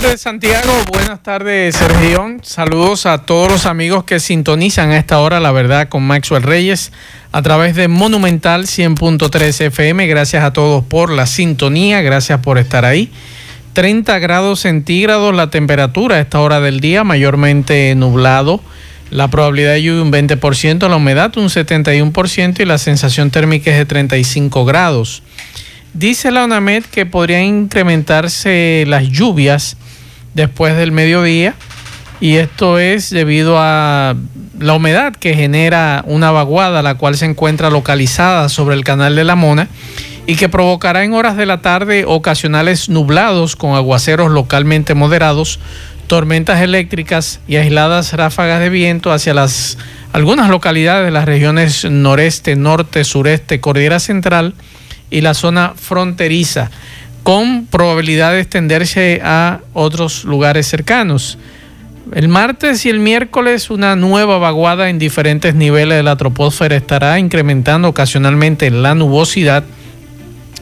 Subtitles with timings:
[0.00, 2.36] Tardes Santiago, buenas tardes Sergio.
[2.42, 6.92] Saludos a todos los amigos que sintonizan a esta hora, la verdad, con Maxwell Reyes
[7.32, 10.06] a través de Monumental 100.3 FM.
[10.06, 13.10] Gracias a todos por la sintonía, gracias por estar ahí.
[13.72, 18.60] 30 grados centígrados la temperatura a esta hora del día, mayormente nublado.
[19.10, 23.78] La probabilidad de lluvia un 20%, la humedad un 71% y la sensación térmica es
[23.78, 25.24] de 35 grados.
[25.92, 29.76] Dice la UNAMED que podrían incrementarse las lluvias
[30.34, 31.54] después del mediodía
[32.20, 34.16] y esto es debido a
[34.58, 39.24] la humedad que genera una vaguada la cual se encuentra localizada sobre el canal de
[39.24, 39.68] la Mona
[40.26, 45.58] y que provocará en horas de la tarde ocasionales nublados con aguaceros localmente moderados,
[46.06, 49.78] tormentas eléctricas y aisladas ráfagas de viento hacia las
[50.12, 54.54] algunas localidades de las regiones noreste, norte, sureste, cordillera central
[55.10, 56.70] y la zona fronteriza,
[57.28, 61.36] con probabilidad de extenderse a otros lugares cercanos.
[62.14, 67.18] El martes y el miércoles una nueva vaguada en diferentes niveles de la troposfera estará
[67.18, 69.62] incrementando ocasionalmente la nubosidad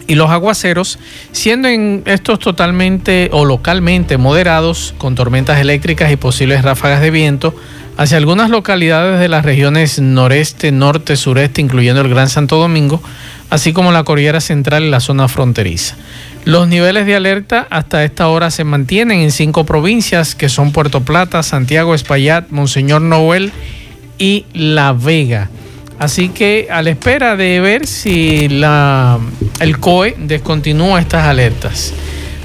[0.09, 0.99] y los aguaceros,
[1.31, 7.55] siendo en estos totalmente o localmente moderados, con tormentas eléctricas y posibles ráfagas de viento,
[7.97, 13.01] hacia algunas localidades de las regiones noreste, norte, sureste, incluyendo el Gran Santo Domingo,
[13.51, 15.95] así como la Cordillera Central y la zona fronteriza.
[16.47, 21.01] Los niveles de alerta hasta esta hora se mantienen en cinco provincias que son Puerto
[21.01, 23.51] Plata, Santiago, Espaillat, Monseñor Noel
[24.17, 25.51] y La Vega.
[25.99, 29.19] Así que a la espera de ver si la,
[29.59, 31.93] el COE descontinúa estas alertas.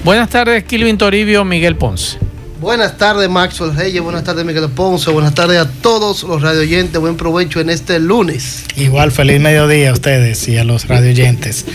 [0.03, 2.17] Buenas tardes, Kilvin Toribio, Miguel Ponce.
[2.59, 4.01] Buenas tardes, Maxwell Reyes.
[4.01, 5.11] Buenas tardes, Miguel Ponce.
[5.11, 6.99] Buenas tardes a todos los radioyentes.
[6.99, 8.65] Buen provecho en este lunes.
[8.75, 11.65] Igual, feliz mediodía a ustedes y a los radioyentes.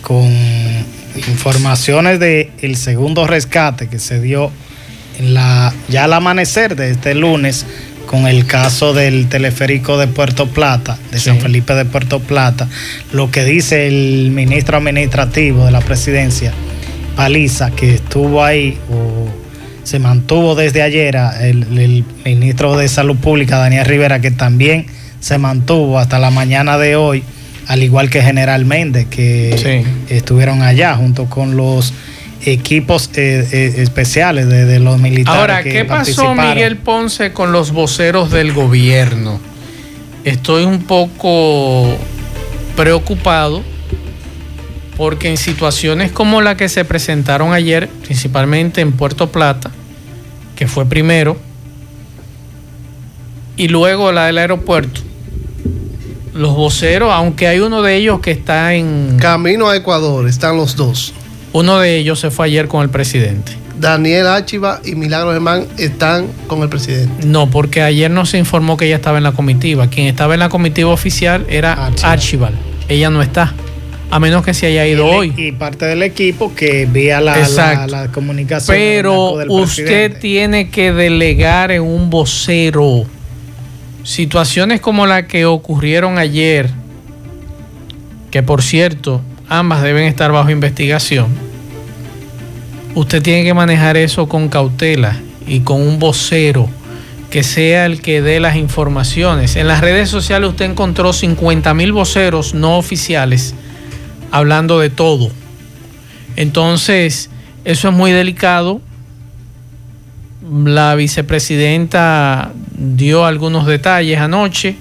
[0.00, 0.32] Con
[1.28, 4.50] informaciones del el segundo rescate que se dio
[5.18, 7.66] en la, ya al amanecer de este lunes
[8.06, 12.68] con el caso del teleférico de Puerto Plata, de San Felipe de Puerto Plata,
[13.12, 16.52] lo que dice el ministro administrativo de la presidencia,
[17.16, 19.28] Paliza, que estuvo ahí o
[19.84, 24.86] se mantuvo desde ayer, el, el ministro de Salud Pública, Daniel Rivera, que también
[25.20, 27.22] se mantuvo hasta la mañana de hoy,
[27.66, 30.14] al igual que General Méndez, que sí.
[30.14, 31.92] estuvieron allá junto con los
[32.44, 35.40] equipos eh, eh, especiales de, de, los militares.
[35.40, 39.40] Ahora, que ¿qué pasó Miguel Ponce con los voceros del gobierno?
[40.24, 41.96] Estoy un poco
[42.76, 43.62] preocupado
[44.96, 49.70] porque en situaciones como la que se presentaron ayer, principalmente en Puerto Plata,
[50.56, 51.36] que fue primero,
[53.56, 55.00] y luego la del aeropuerto,
[56.34, 59.16] los voceros, aunque hay uno de ellos que está en...
[59.20, 61.14] Camino a Ecuador, están los dos.
[61.52, 63.52] Uno de ellos se fue ayer con el presidente.
[63.78, 67.26] Daniel Achiva y Milagro Germán están con el presidente.
[67.26, 69.88] No, porque ayer no se informó que ella estaba en la comitiva.
[69.88, 72.54] Quien estaba en la comitiva oficial era Archival.
[72.88, 73.54] Ella no está.
[74.10, 75.34] A menos que se haya ido y hoy.
[75.36, 78.76] Y parte del equipo que vía la, la, la, comunicación.
[78.76, 80.18] Pero usted presidente.
[80.20, 83.06] tiene que delegar en un vocero.
[84.04, 86.70] Situaciones como la que ocurrieron ayer,
[88.30, 91.28] que por cierto, ambas deben estar bajo investigación.
[92.94, 96.68] Usted tiene que manejar eso con cautela y con un vocero
[97.30, 99.56] que sea el que dé las informaciones.
[99.56, 103.54] En las redes sociales usted encontró 50 mil voceros no oficiales
[104.30, 105.30] hablando de todo.
[106.36, 107.30] Entonces,
[107.64, 108.82] eso es muy delicado.
[110.66, 114.76] La vicepresidenta dio algunos detalles anoche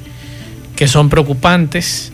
[0.76, 2.12] que son preocupantes.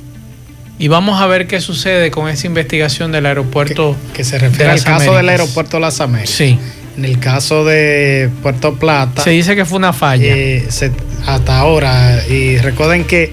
[0.78, 3.96] Y vamos a ver qué sucede con esa investigación del aeropuerto.
[4.12, 5.18] Que, que se refiere al caso Américas.
[5.18, 6.36] del aeropuerto Las Américas.
[6.36, 6.58] Sí.
[6.98, 9.24] En el caso de Puerto Plata.
[9.24, 10.36] Se dice que fue una falla.
[10.36, 10.92] Eh, se,
[11.26, 12.24] hasta ahora.
[12.28, 13.32] Y recuerden que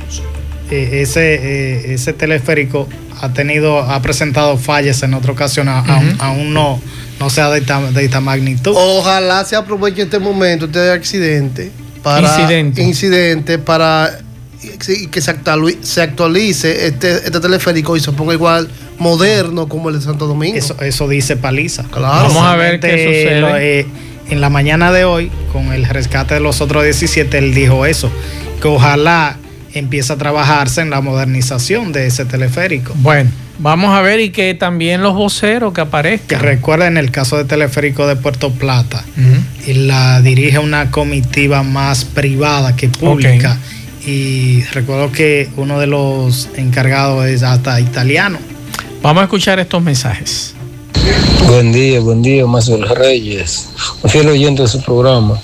[0.71, 2.89] eh, ese, eh, ese teleférico
[3.21, 5.91] ha tenido, ha presentado fallas en otra ocasión, uh -huh.
[5.91, 6.81] aún, aún, no,
[7.21, 8.73] no sea de esta, de esta magnitud.
[8.75, 11.71] Ojalá se aproveche este momento, este accidente,
[12.03, 14.19] para incidente, incidente para
[15.11, 18.69] que se actualice, se actualice este, este, teleférico y se ponga igual
[18.99, 20.57] moderno como el de Santo Domingo.
[20.57, 21.85] Eso, eso dice Paliza.
[21.85, 22.29] Claro.
[22.29, 23.41] Vamos a ver qué sucede.
[23.41, 23.87] Lo, eh,
[24.29, 28.11] en la mañana de hoy, con el rescate de los otros 17, él dijo eso,
[28.61, 29.37] que ojalá
[29.79, 32.93] empieza a trabajarse en la modernización de ese teleférico.
[32.97, 36.27] Bueno, vamos a ver y que también los voceros que aparezcan.
[36.27, 39.05] Que recuerden el caso del teleférico de Puerto Plata,
[39.67, 43.59] y la dirige una comitiva más privada que pública.
[44.07, 48.39] Y recuerdo que uno de los encargados es hasta italiano.
[49.03, 50.55] Vamos a escuchar estos mensajes.
[51.47, 53.69] Buen día, buen día, Mazuel Reyes.
[54.03, 55.41] Un fiel oyente de su programa.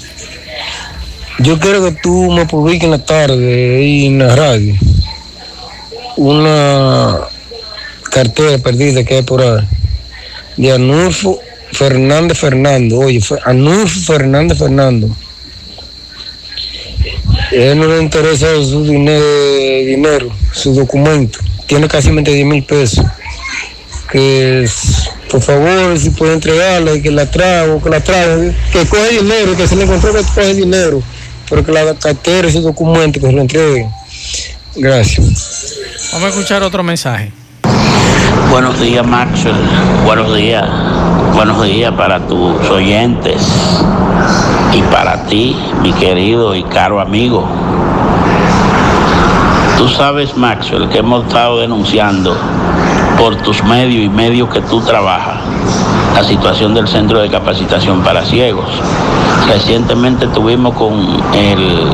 [1.38, 4.74] Yo quiero que tú me publiques en la tarde ahí en la radio
[6.16, 7.20] una
[8.10, 9.66] cartera perdida que hay por ahí
[10.56, 11.40] de Anulfo
[11.72, 12.98] Fernández Fernando.
[12.98, 15.08] Oye, Anulfo Fernández Fernando.
[17.50, 21.38] Él no le interesa su dinero, su documento.
[21.66, 23.04] Tiene casi 10 mil pesos.
[24.10, 24.68] Que
[25.30, 29.56] por favor, si puede entregarla y que la trago, que la trago, que coge dinero,
[29.56, 31.02] que se le encontró que coge dinero
[31.52, 33.90] pero que la cartera, ese documento, que se lo entreguen.
[34.74, 35.76] Gracias.
[36.14, 37.30] Vamos a escuchar otro mensaje.
[38.50, 39.54] Buenos días, Maxwell.
[40.02, 40.66] Buenos días.
[41.34, 43.42] Buenos días para tus oyentes
[44.72, 47.46] y para ti, mi querido y caro amigo.
[49.76, 52.34] Tú sabes, Maxwell, que hemos estado denunciando
[53.18, 55.36] por tus medios y medios que tú trabajas
[56.22, 58.66] situación del centro de capacitación para ciegos.
[59.48, 60.94] Recientemente tuvimos con
[61.34, 61.86] el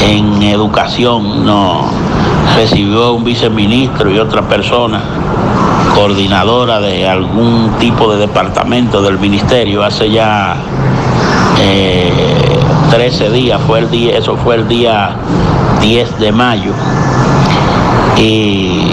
[0.00, 1.86] en educación, no
[2.56, 5.00] recibió un viceministro y otra persona
[5.94, 10.56] coordinadora de algún tipo de departamento del ministerio hace ya
[12.90, 15.10] 13 eh, días, fue el día, eso fue el día
[15.80, 16.72] 10 de mayo.
[18.16, 18.92] Y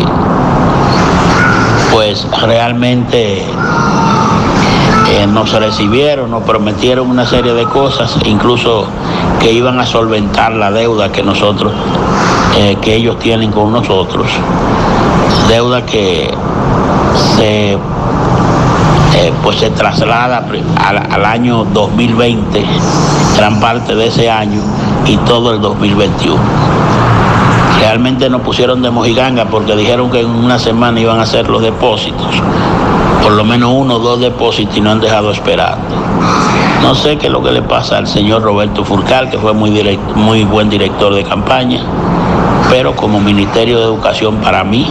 [1.95, 8.85] pues realmente eh, nos recibieron, nos prometieron una serie de cosas, incluso
[9.39, 11.71] que iban a solventar la deuda que nosotros,
[12.57, 14.27] eh, que ellos tienen con nosotros,
[15.47, 16.29] deuda que
[17.37, 17.77] se eh,
[19.41, 20.45] pues se traslada
[20.85, 22.61] al, al, año 2020,
[23.37, 24.59] gran parte de ese año
[25.05, 26.84] y todo el 2021.
[27.95, 31.61] Realmente nos pusieron de mojiganga porque dijeron que en una semana iban a hacer los
[31.61, 32.27] depósitos.
[33.23, 35.95] Por lo menos uno o dos depósitos y no han dejado esperando.
[36.81, 39.97] No sé qué es lo que le pasa al señor Roberto Furcal, que fue muy,
[40.13, 41.79] muy buen director de campaña,
[42.69, 44.85] pero como Ministerio de Educación para mí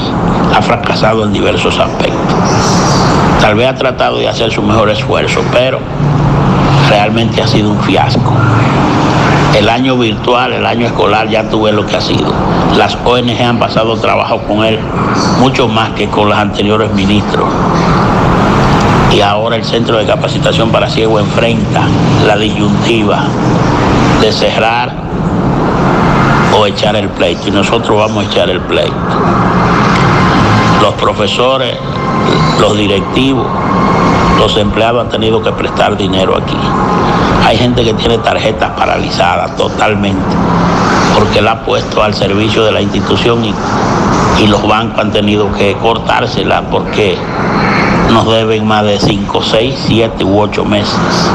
[0.56, 2.34] ha fracasado en diversos aspectos.
[3.38, 5.78] Tal vez ha tratado de hacer su mejor esfuerzo, pero
[6.88, 8.32] realmente ha sido un fiasco.
[9.56, 12.32] El año virtual, el año escolar, ya tuve lo que ha sido.
[12.76, 14.80] Las ONG han pasado trabajo con él
[15.38, 17.48] mucho más que con los anteriores ministros.
[19.12, 21.82] Y ahora el Centro de Capacitación para Ciego enfrenta
[22.26, 23.26] la disyuntiva
[24.20, 24.92] de cerrar
[26.58, 27.46] o echar el pleito.
[27.46, 28.92] Y nosotros vamos a echar el pleito.
[30.82, 31.76] Los profesores,
[32.60, 33.46] los directivos,
[34.38, 36.56] los empleados han tenido que prestar dinero aquí.
[37.46, 40.34] Hay gente que tiene tarjetas paralizadas totalmente
[41.14, 43.54] porque la ha puesto al servicio de la institución y,
[44.42, 47.16] y los bancos han tenido que cortársela porque
[48.12, 51.30] nos deben más de 5, 6, 7 u 8 meses.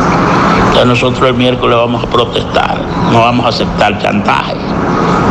[0.68, 2.78] Entonces nosotros el miércoles vamos a protestar,
[3.12, 4.56] no vamos a aceptar chantaje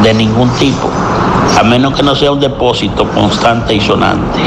[0.02, 0.88] de ningún tipo,
[1.58, 4.40] a menos que no sea un depósito constante y sonante.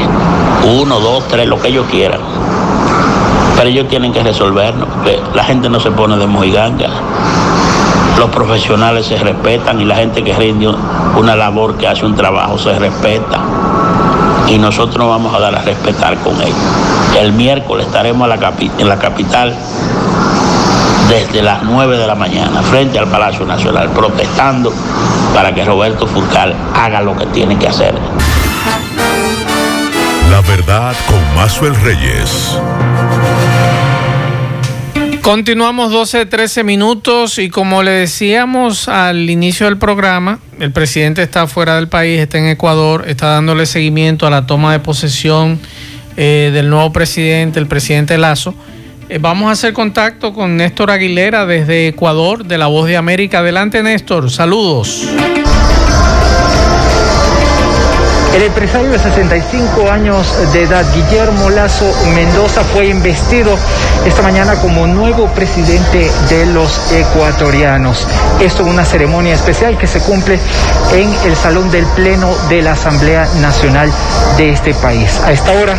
[0.80, 2.20] Uno, dos, tres, lo que ellos quieran
[3.62, 6.88] pero ellos tienen que resolverlo, porque la gente no se pone de mojiganga.
[8.18, 10.68] Los profesionales se respetan y la gente que rinde
[11.16, 13.38] una labor, que hace un trabajo, se respeta.
[14.48, 16.56] Y nosotros vamos a dar a respetar con ellos.
[17.16, 18.28] El miércoles estaremos
[18.78, 19.54] en la capital
[21.08, 24.72] desde las 9 de la mañana frente al Palacio Nacional protestando
[25.32, 27.94] para que Roberto Furcal haga lo que tiene que hacer.
[30.32, 32.58] La verdad con Mazuel Reyes.
[35.22, 41.46] Continuamos 12, 13 minutos y como le decíamos al inicio del programa, el presidente está
[41.46, 45.60] fuera del país, está en Ecuador, está dándole seguimiento a la toma de posesión
[46.16, 48.52] eh, del nuevo presidente, el presidente Lazo.
[49.08, 53.38] Eh, vamos a hacer contacto con Néstor Aguilera desde Ecuador, de La Voz de América.
[53.38, 55.06] Adelante Néstor, saludos.
[58.34, 61.84] El empresario de 65 años de edad, Guillermo Lazo
[62.14, 63.54] Mendoza, fue investido
[64.06, 68.08] esta mañana como nuevo presidente de los ecuatorianos.
[68.40, 70.38] Esto en una ceremonia especial que se cumple
[70.94, 73.92] en el Salón del Pleno de la Asamblea Nacional
[74.38, 75.20] de este país.
[75.26, 75.76] A esta hora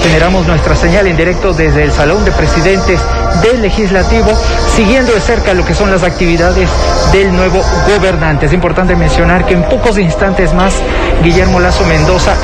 [0.00, 3.00] generamos nuestra señal en directo desde el Salón de Presidentes
[3.42, 4.30] del Legislativo,
[4.76, 6.70] siguiendo de cerca lo que son las actividades
[7.12, 8.46] del nuevo gobernante.
[8.46, 10.80] Es importante mencionar que en pocos instantes más
[11.22, 11.95] Guillermo Lazo Mendoza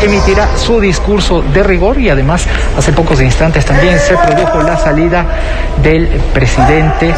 [0.03, 5.27] emitirá su discurso de rigor y además hace pocos instantes también se produjo la salida
[5.83, 7.15] del presidente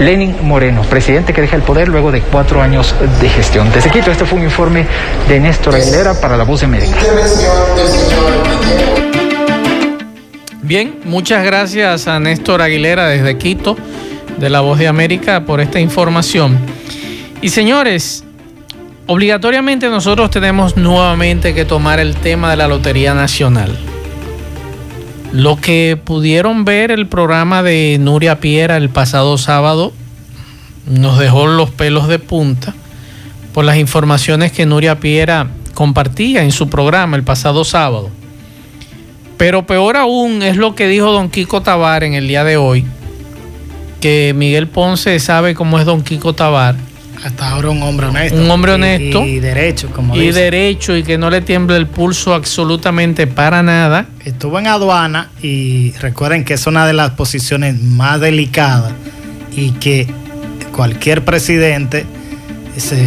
[0.00, 3.70] Lenin Moreno, presidente que deja el poder luego de cuatro años de gestión.
[3.72, 4.86] Desde Quito, este fue un informe
[5.28, 6.96] de Néstor Aguilera para La Voz de América.
[10.62, 13.76] Bien, muchas gracias a Néstor Aguilera desde Quito,
[14.38, 16.58] de La Voz de América, por esta información.
[17.40, 18.24] Y señores,
[19.08, 23.76] obligatoriamente nosotros tenemos nuevamente que tomar el tema de la Lotería Nacional.
[25.32, 29.92] Lo que pudieron ver el programa de Nuria Piera el pasado sábado
[30.86, 32.74] nos dejó los pelos de punta
[33.54, 38.10] por las informaciones que Nuria Piera compartía en su programa el pasado sábado.
[39.38, 42.84] Pero peor aún es lo que dijo don Kiko Tabar en el día de hoy,
[44.02, 46.87] que Miguel Ponce sabe cómo es don Kiko Tabar.
[47.24, 48.38] Hasta ahora un hombre honesto.
[48.38, 49.24] Un hombre honesto.
[49.24, 54.06] Y, derecho, como Y derecho y que no le tiemble el pulso absolutamente para nada.
[54.24, 58.92] Estuvo en aduana y recuerden que es una de las posiciones más delicadas
[59.56, 60.06] y que
[60.72, 62.06] cualquier presidente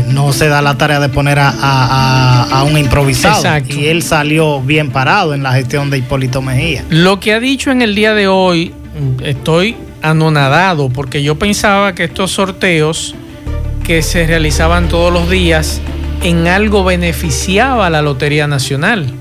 [0.09, 3.43] no se da la tarea de poner a, un improvisado.
[3.69, 6.83] Y él salió bien parado en la gestión de Hipólito Mejía.
[6.89, 8.73] Lo que ha dicho en el día de hoy,
[9.23, 13.15] estoy anonadado porque yo pensaba que estos sorteos
[13.83, 15.81] que se realizaban todos los días
[16.23, 19.13] en algo beneficiaba a la Lotería Nacional.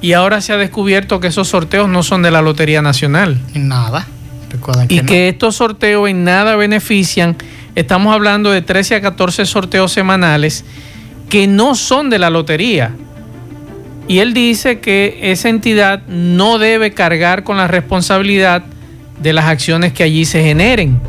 [0.00, 3.40] Y ahora se ha descubierto que esos sorteos no son de la Lotería Nacional.
[3.54, 4.06] Nada.
[4.88, 7.36] y que estos sorteos en nada benefician
[7.76, 10.64] Estamos hablando de 13 a 14 sorteos semanales
[11.28, 12.92] que no son de la lotería.
[14.08, 18.64] Y él dice que esa entidad no debe cargar con la responsabilidad
[19.22, 21.00] de las acciones que allí se generen.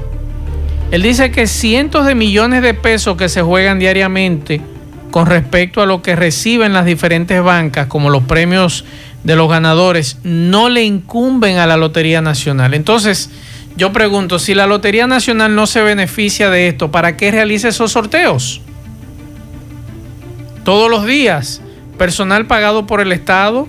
[0.91, 4.61] Él dice que cientos de millones de pesos que se juegan diariamente
[5.09, 8.83] con respecto a lo que reciben las diferentes bancas, como los premios
[9.23, 12.73] de los ganadores, no le incumben a la Lotería Nacional.
[12.73, 13.29] Entonces,
[13.77, 17.93] yo pregunto, si la Lotería Nacional no se beneficia de esto, ¿para qué realiza esos
[17.93, 18.61] sorteos?
[20.65, 21.61] Todos los días,
[21.97, 23.67] personal pagado por el Estado,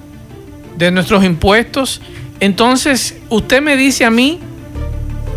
[0.76, 2.00] de nuestros impuestos.
[2.40, 4.40] Entonces, usted me dice a mí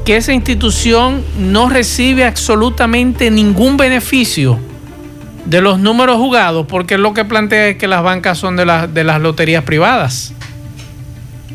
[0.06, 4.60] que esa institución no recibe absolutamente ningún beneficio
[5.46, 9.04] de los números jugados, porque lo que plantea es que las bancas son de, de
[9.04, 10.32] las loterías privadas.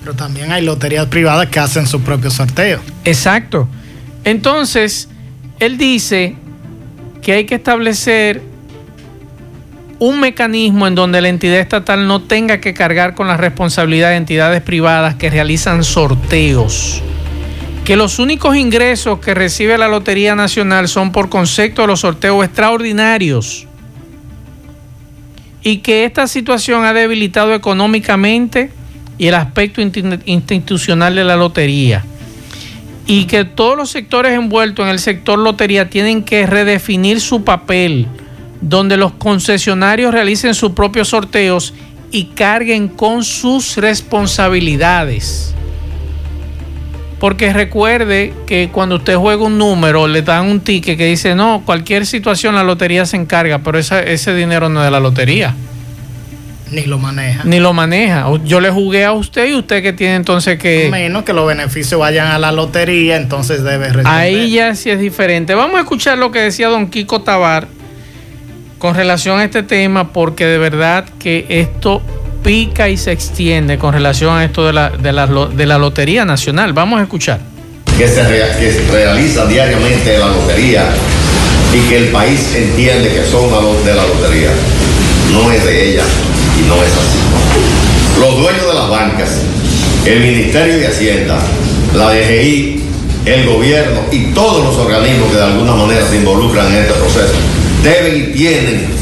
[0.01, 2.81] Pero también hay loterías privadas que hacen su propio sorteo.
[3.05, 3.69] Exacto.
[4.25, 5.09] Entonces,
[5.61, 6.37] él dice
[7.23, 8.43] que hay que establecer
[10.01, 14.17] un mecanismo en donde la entidad estatal no tenga que cargar con la responsabilidad de
[14.17, 17.03] entidades privadas que realizan sorteos.
[17.91, 22.45] Que los únicos ingresos que recibe la Lotería Nacional son por concepto de los sorteos
[22.45, 23.67] extraordinarios.
[25.65, 28.71] Y que esta situación ha debilitado económicamente
[29.19, 32.05] y el aspecto institucional de la lotería.
[33.09, 38.07] Y que todos los sectores envueltos en el sector lotería tienen que redefinir su papel,
[38.61, 41.75] donde los concesionarios realicen sus propios sorteos
[42.13, 45.57] y carguen con sus responsabilidades.
[47.21, 51.63] Porque recuerde que cuando usted juega un número, le dan un ticket que dice, no,
[51.67, 55.55] cualquier situación la lotería se encarga, pero ese dinero no es de la lotería.
[56.71, 57.43] Ni lo maneja.
[57.45, 58.27] Ni lo maneja.
[58.45, 60.89] Yo le jugué a usted y usted que tiene entonces que...
[60.91, 64.07] Menos que los beneficios vayan a la lotería, entonces debe responder.
[64.07, 65.55] Ahí ya sí es diferente.
[65.55, 67.69] Vamos a escuchar lo que decía don Kiko Tabar
[68.79, 72.01] con relación a este tema, porque de verdad que esto
[72.43, 76.25] pica y se extiende con relación a esto de la, de la, de la Lotería
[76.25, 76.73] Nacional.
[76.73, 77.41] Vamos a escuchar.
[77.97, 80.85] Que se, que realiza diariamente la lotería
[81.75, 83.51] y que el país entiende que son
[83.85, 84.51] de la lotería.
[85.33, 86.03] No es de ella
[86.59, 88.21] y no es así.
[88.21, 89.29] Los dueños de las bancas,
[90.07, 91.39] el Ministerio de Hacienda,
[91.95, 92.83] la DGI,
[93.27, 97.35] el gobierno y todos los organismos que de alguna manera se involucran en este proceso
[97.83, 99.00] deben y tienen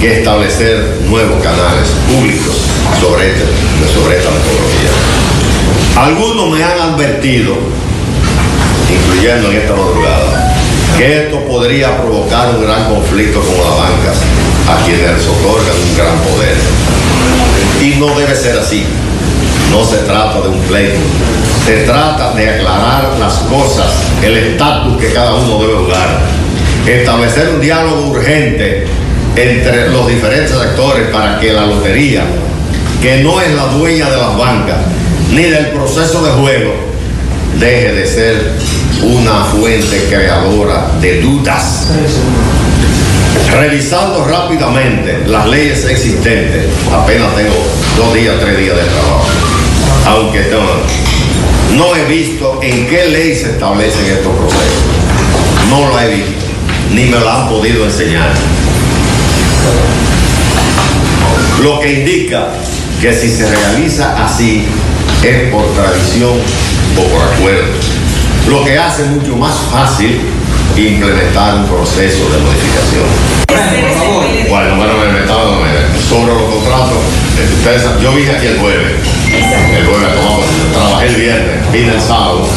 [0.00, 2.54] que establecer nuevos canales públicos
[3.00, 3.44] sobre, este,
[3.92, 4.90] sobre esta metodología.
[5.96, 7.54] Algunos me han advertido,
[8.88, 10.54] incluyendo en esta madrugada,
[10.96, 14.16] que esto podría provocar un gran conflicto con las bancas
[14.68, 16.56] a quienes otorgan un gran poder.
[17.82, 18.84] Y no debe ser así.
[19.72, 20.98] No se trata de un pleito.
[21.66, 26.20] Se trata de aclarar las cosas, el estatus que cada uno debe jugar.
[26.86, 28.86] Establecer un diálogo urgente
[29.38, 32.24] entre los diferentes actores para que la lotería,
[33.00, 34.78] que no es la dueña de las bancas,
[35.32, 36.74] ni del proceso de juego,
[37.58, 38.52] deje de ser
[39.02, 41.88] una fuente creadora de dudas
[43.50, 47.54] Revisando rápidamente las leyes existentes, apenas tengo
[47.96, 49.26] dos días, tres días de trabajo.
[50.06, 50.44] Aunque
[51.76, 54.82] no, he visto en qué ley se establecen estos procesos.
[55.70, 56.46] No lo he visto,
[56.92, 58.32] ni me lo han podido enseñar.
[61.62, 62.48] Lo que indica
[63.00, 64.64] que si se realiza así
[65.22, 66.34] es por tradición
[66.96, 67.72] o por acuerdo.
[68.48, 70.20] Lo que hace mucho más fácil
[70.76, 73.06] implementar un proceso de modificación.
[74.48, 75.58] Bueno, bueno, me metaba
[76.08, 76.98] sobre los contratos.
[77.62, 78.92] saben, yo vine aquí el jueves.
[79.26, 82.48] El jueves tomamos, trabajé el viernes, vine el sábado,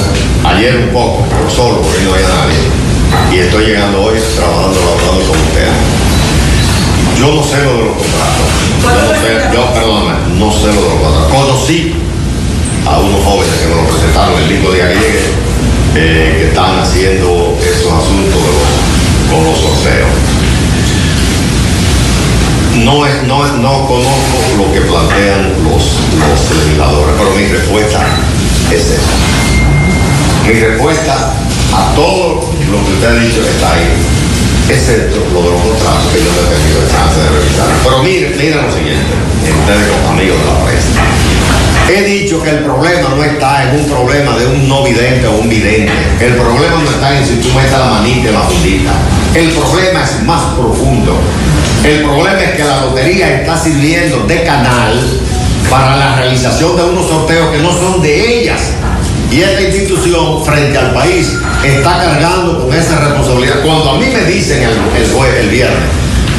[0.46, 3.36] ayer un poco, pero solo, porque no había nadie.
[3.36, 6.11] Y estoy llegando hoy trabajando, laborando con ustedes.
[7.22, 8.50] Yo no sé lo de los contratos.
[8.82, 11.32] Yo no sé, yo, perdóname, no sé lo de los contratos.
[11.32, 11.94] Conocí
[12.88, 15.26] a unos jóvenes que me lo presentaron el mismo día que llegué,
[15.96, 18.42] eh, que están haciendo esos asuntos
[19.30, 20.10] con los sorteos.
[22.84, 25.84] No, es, no, es- no conozco lo que plantean los,
[26.18, 28.00] los legisladores, pero mi respuesta
[28.72, 29.12] es esa.
[30.48, 31.34] Mi respuesta
[31.74, 33.90] a todo lo que usted ha dicho está ahí,
[34.72, 37.68] excepto lo de los contratos que yo no he tenido el chance de revisar.
[37.84, 39.12] Pero miren, miren lo siguiente,
[39.44, 41.02] ustedes como amigos de la prensa.
[41.92, 45.40] He dicho que el problema no está en un problema de un no vidente o
[45.40, 45.92] un vidente.
[46.22, 48.92] El problema no está en si tú metes la manita en la fundita.
[49.36, 51.20] El problema es más profundo.
[51.84, 55.02] El problema es que la lotería está sirviendo de canal
[55.70, 58.62] para la realización de unos sorteos que no son de ellas.
[59.32, 61.32] Y esta institución, frente al país,
[61.64, 63.62] está cargando con esa responsabilidad.
[63.64, 64.72] Cuando a mí me dicen el,
[65.02, 65.90] el, jue- el viernes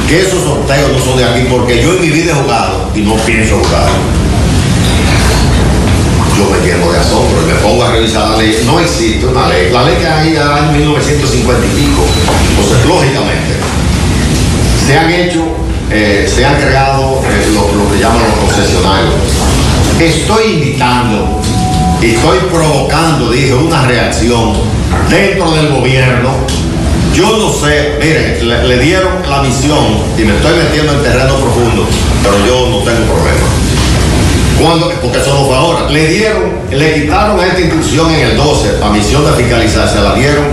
[0.08, 3.00] que esos sorteos no son de aquí, porque yo en mi vida he jugado y
[3.00, 3.88] no pienso jugar
[6.36, 8.62] yo me lleno de asombro y me pongo a revisar la ley.
[8.64, 9.70] No existe una ley.
[9.70, 12.02] La ley que hay del año 1950 y pico.
[12.50, 13.52] Entonces, lógicamente,
[14.86, 15.44] se han hecho,
[15.90, 19.14] eh, se han creado eh, lo, lo que llaman los concesionarios.
[20.00, 21.40] Estoy invitando
[22.02, 24.54] y estoy provocando, dije, una reacción
[25.08, 26.30] dentro del gobierno.
[27.14, 31.86] Yo no sé, miren, le, dieron la misión y me estoy metiendo en terreno profundo,
[32.22, 33.46] pero yo no tengo problema.
[34.60, 38.36] Cuando, porque eso no fue ahora, le dieron, le quitaron a esta institución en el
[38.36, 40.44] 12 la misión de fiscalizar, se la dieron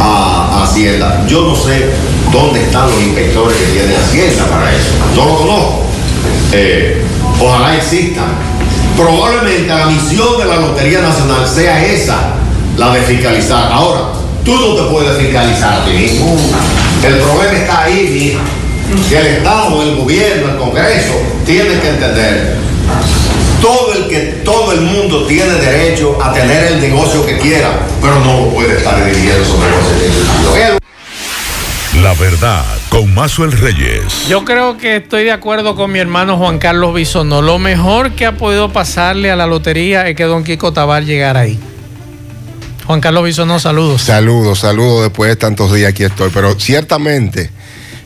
[0.00, 1.24] a, a Hacienda.
[1.26, 1.90] Yo no sé
[2.32, 4.92] dónde están los inspectores que tiene Hacienda para eso.
[5.14, 5.82] No lo conozco.
[6.52, 7.02] Eh,
[7.40, 8.45] ojalá existan.
[8.96, 12.34] Probablemente la misión de la Lotería Nacional sea esa,
[12.78, 13.70] la de fiscalizar.
[13.70, 14.12] Ahora,
[14.44, 16.34] tú no te puedes fiscalizar a ti mismo.
[17.04, 18.40] El problema está ahí, mi hija,
[19.08, 21.12] que el Estado, el gobierno, el Congreso,
[21.44, 22.56] tienen que entender
[23.60, 28.20] todo el que todo el mundo tiene derecho a tener el negocio que quiera, pero
[28.20, 30.78] no puede estar dirigiendo esos negocios.
[32.02, 34.28] La verdad, con Mazuel Reyes.
[34.28, 37.42] Yo creo que estoy de acuerdo con mi hermano Juan Carlos Bisono.
[37.42, 41.40] Lo mejor que ha podido pasarle a la lotería es que Don Kiko Tabar llegara
[41.40, 41.58] ahí.
[42.86, 44.02] Juan Carlos Bisono, saludos.
[44.02, 46.30] Saludos, saludos después de tantos días aquí estoy.
[46.32, 47.50] Pero ciertamente,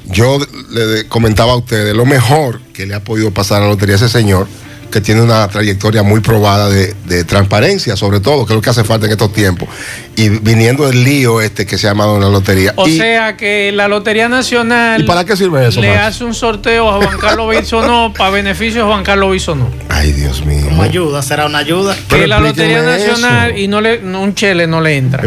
[0.06, 0.38] yo
[0.70, 3.96] le comentaba a ustedes, lo mejor que le ha podido pasar a la lotería a
[3.96, 4.46] ese señor,
[4.90, 8.70] que tiene una trayectoria muy probada de, de transparencia, sobre todo, que es lo que
[8.70, 9.68] hace falta en estos tiempos.
[10.16, 12.72] Y viniendo del lío este que se ha llamado en la lotería.
[12.76, 16.00] O y, sea que la Lotería Nacional ¿Y para qué sirve eso, le Max?
[16.02, 19.70] hace un sorteo a Juan Carlos Bisono para beneficio de Juan Carlos Bisono.
[19.88, 20.64] Ay, Dios mío.
[20.68, 21.96] Como ayuda, será una ayuda.
[22.08, 23.58] Que la Lotería Nacional eso.
[23.58, 25.22] y no le no, un chele no le entra.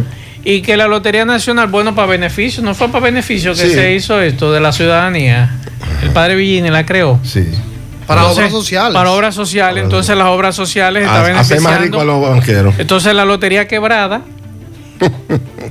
[0.46, 3.74] Y que la Lotería Nacional, bueno, para beneficio, no fue para beneficio que Sí.
[3.74, 5.56] se hizo esto de la ciudadanía.
[6.04, 7.20] El padre Villini la creó.
[7.24, 7.48] Sí.
[8.08, 8.94] Para obras sociales.
[8.94, 9.84] Para obras sociales.
[9.84, 12.06] Entonces las obras sociales estaban Ha- Hacer más rico a beneficiando.
[12.06, 12.76] los banqueros.
[12.78, 14.22] Entonces la lotería quebrada.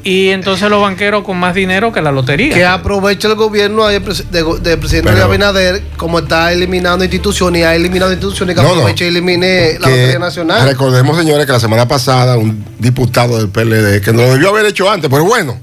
[0.04, 2.52] y entonces los banqueros con más dinero que la lotería.
[2.54, 7.60] Que aprovecha el gobierno pres- de, de presidente Pero- de Abinader, como está eliminando instituciones
[7.60, 8.74] y ha eliminado instituciones, que No, no.
[8.74, 10.68] aproveche y elimine la Lotería Nacional.
[10.68, 14.66] Recordemos, señores, que la semana pasada un diputado del PLD, que no lo debió haber
[14.66, 15.58] hecho antes, pero bueno,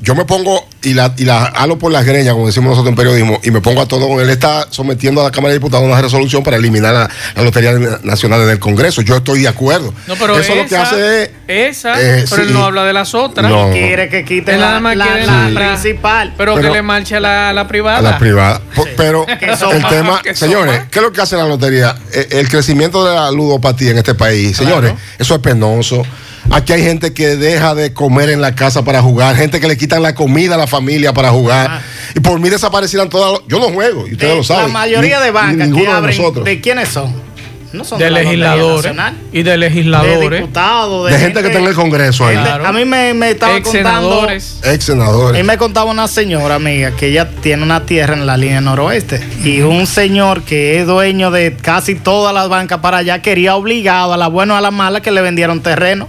[0.00, 2.96] yo me pongo y la, y la halo por las greñas, como decimos nosotros en
[2.96, 4.20] periodismo, y me pongo a todo.
[4.20, 7.72] Él está sometiendo a la Cámara de Diputados una resolución para eliminar la, la Lotería
[8.04, 9.02] Nacional en el Congreso.
[9.02, 9.92] Yo estoy de acuerdo.
[10.06, 11.30] No, pero Eso esa, lo que hace es.
[11.48, 13.50] esa, eh, pero él no habla de las otras.
[13.50, 13.70] No.
[13.72, 16.34] Quiere que quite la, nada más la- la principal.
[16.36, 17.98] Pero, Pero- que le marche a la, la privada.
[17.98, 18.60] A la privada.
[18.96, 20.82] Pero el tema, señores.
[20.90, 21.96] ¿qué es lo que hace la lotería?
[22.12, 26.02] Eh, El crecimiento de la ludopatía en este país, señores, eso es penoso.
[26.50, 29.76] Aquí hay gente que deja de comer en la casa para jugar, gente que le
[29.76, 31.82] quitan la comida a la familia para jugar.
[32.14, 33.32] Y por mí desaparecieran todas.
[33.32, 34.66] los- Yo no juego, y ustedes De- lo saben.
[34.68, 36.44] La mayoría Ni- de bancas que ninguno de abren, nosotros.
[36.44, 37.28] ¿de quiénes son?
[37.70, 39.14] no son de, de legisladores Nacional.
[39.30, 42.34] y de de legisladores, diputados, De gente que está en el Congreso ahí.
[42.36, 42.66] de- Claro.
[42.66, 44.08] A mí me, me estaba ex contando.
[44.10, 44.56] senadores.
[44.62, 45.44] Ex A mí senadores.
[45.44, 49.60] me contaba una señora amiga que ella tiene una tierra en la línea noroeste y
[49.60, 54.16] un señor que es dueño de casi todas las bancas para allá quería obligado a
[54.16, 56.08] la buena o a la mala que le vendieron terreno.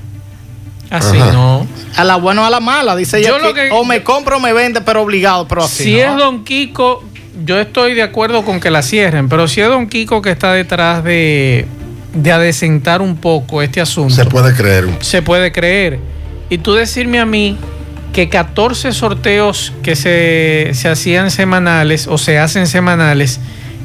[0.89, 1.31] Así Ajá.
[1.33, 1.67] no.
[1.95, 3.29] A la buena o a la mala, dice ella.
[3.29, 5.83] Yo lo que que- o me compro o me vende, pero obligado, pero así.
[5.83, 5.99] Si no.
[5.99, 7.03] es Don Kiko,
[7.45, 10.51] yo estoy de acuerdo con que la cierren, pero si es Don Kiko que está
[10.53, 11.67] detrás de,
[12.13, 14.89] de adecentar un poco este asunto, Se puede creer.
[15.01, 15.99] se puede creer.
[16.49, 17.55] Y tú decirme a mí
[18.11, 23.39] que 14 sorteos que se, se hacían semanales o se hacen semanales,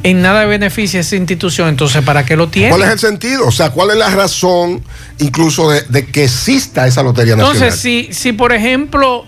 [0.04, 2.68] en nada beneficia esa institución, entonces ¿para qué lo tiene?
[2.68, 3.46] ¿Cuál es el sentido?
[3.46, 4.82] O sea, ¿cuál es la razón
[5.18, 7.56] incluso de, de que exista esa Lotería Nacional?
[7.56, 9.24] Entonces, si, si por ejemplo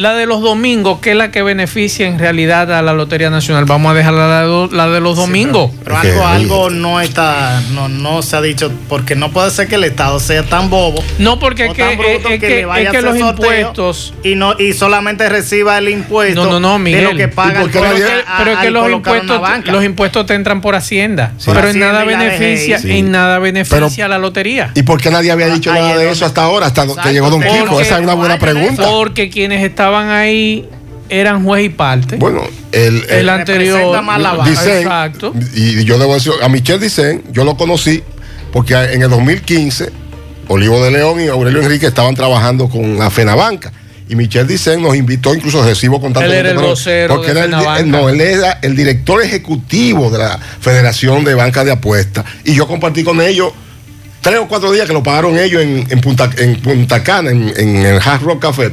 [0.00, 3.64] la de los domingos, que es la que beneficia en realidad a la Lotería Nacional,
[3.66, 5.70] vamos a dejar la de, la de los domingos.
[5.84, 9.68] Pero que, algo, algo no está, no, no se ha dicho, porque no puede ser
[9.68, 13.02] que el Estado sea tan bobo No, porque es que, es que que- es que
[13.02, 14.14] los impuestos...
[14.22, 17.04] y no y solamente reciba el impuesto No, no, no, de Miguel.
[17.04, 18.90] lo que paga ¿Y por el qué pueblo nadie- Pero, a- pero es que los
[18.90, 21.32] impuestos, los impuestos te entran por Hacienda.
[21.38, 21.50] Sí.
[21.52, 22.78] Pero en nada beneficia.
[22.78, 22.98] Sí.
[22.98, 24.70] en nada beneficia Pero- a la lotería.
[24.74, 26.66] ¿Y por qué nadie había dicho Ahí nada de eso hasta ahora?
[26.66, 27.80] Hasta que Exacto, llegó Don Kiko.
[27.80, 28.84] Esa es una buena pregunta.
[28.88, 30.68] Porque quienes estaban ahí
[31.08, 32.16] eran juez y parte.
[32.16, 33.92] Bueno, el, el anterior.
[33.92, 34.00] la
[34.32, 34.48] banca.
[34.48, 35.32] Dicen, Exacto.
[35.54, 38.02] y yo debo decir, a Michel Dicen, yo lo conocí
[38.52, 39.90] porque en el 2015,
[40.48, 43.72] Olivo de León y Aurelio Enrique estaban trabajando con la FENABanca.
[44.08, 46.26] Y Michel Dicen nos invitó, incluso recibo contacto.
[46.28, 47.84] Él era el con- vocero porque de era el, FENABanca.
[47.84, 52.24] no, él era el director ejecutivo de la Federación de Banca de Apuestas.
[52.44, 53.52] Y yo compartí con ellos
[54.20, 57.52] tres o cuatro días que lo pagaron ellos en, en Punta, en Punta Cana, en,
[57.56, 58.72] en el Hard Rock Café.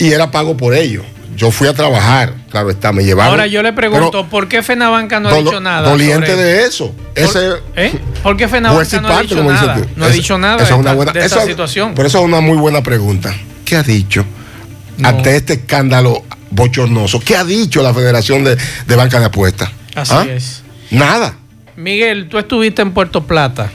[0.00, 1.04] Y era pago por ellos.
[1.36, 3.30] Yo fui a trabajar, claro está, me llevaron.
[3.30, 5.88] Ahora yo le pregunto, Pero- ¿por qué Fenabanca no ha Dolo- dicho nada?
[5.88, 6.94] Doliente de eso.
[7.14, 7.92] Ese, ¿Eh?
[8.22, 9.80] ¿Por qué Fenabanca y no ha dicho nada?
[9.96, 11.94] No ha dicho nada eso de, es una buena- de eso- situación.
[11.94, 13.32] Por eso es una muy buena pregunta.
[13.64, 14.24] ¿Qué ha dicho
[14.98, 15.08] No.
[15.08, 17.20] ante este escándalo bochornoso?
[17.20, 19.70] ¿Qué ha dicho la Federación de, de Banca de Apuestas?
[19.94, 20.26] Así ¿Ah?
[20.28, 20.62] es.
[20.90, 21.36] Nada.
[21.76, 23.70] Miguel, tú estuviste en Puerto Plata.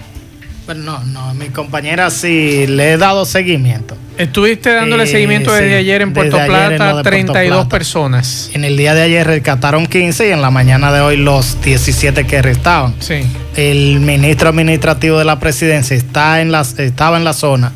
[0.66, 3.96] Bueno, no, no, mi compañera sí le he dado seguimiento.
[4.18, 7.70] Estuviste dándole seguimiento desde sí, ayer en Puerto en Plata, Puerto 32 Plata.
[7.70, 8.50] personas.
[8.54, 12.26] En el día de ayer rescataron 15 y en la mañana de hoy los 17
[12.26, 12.96] que restaban.
[13.00, 13.22] Sí.
[13.58, 17.74] El ministro administrativo de la presidencia está en las, estaba en la zona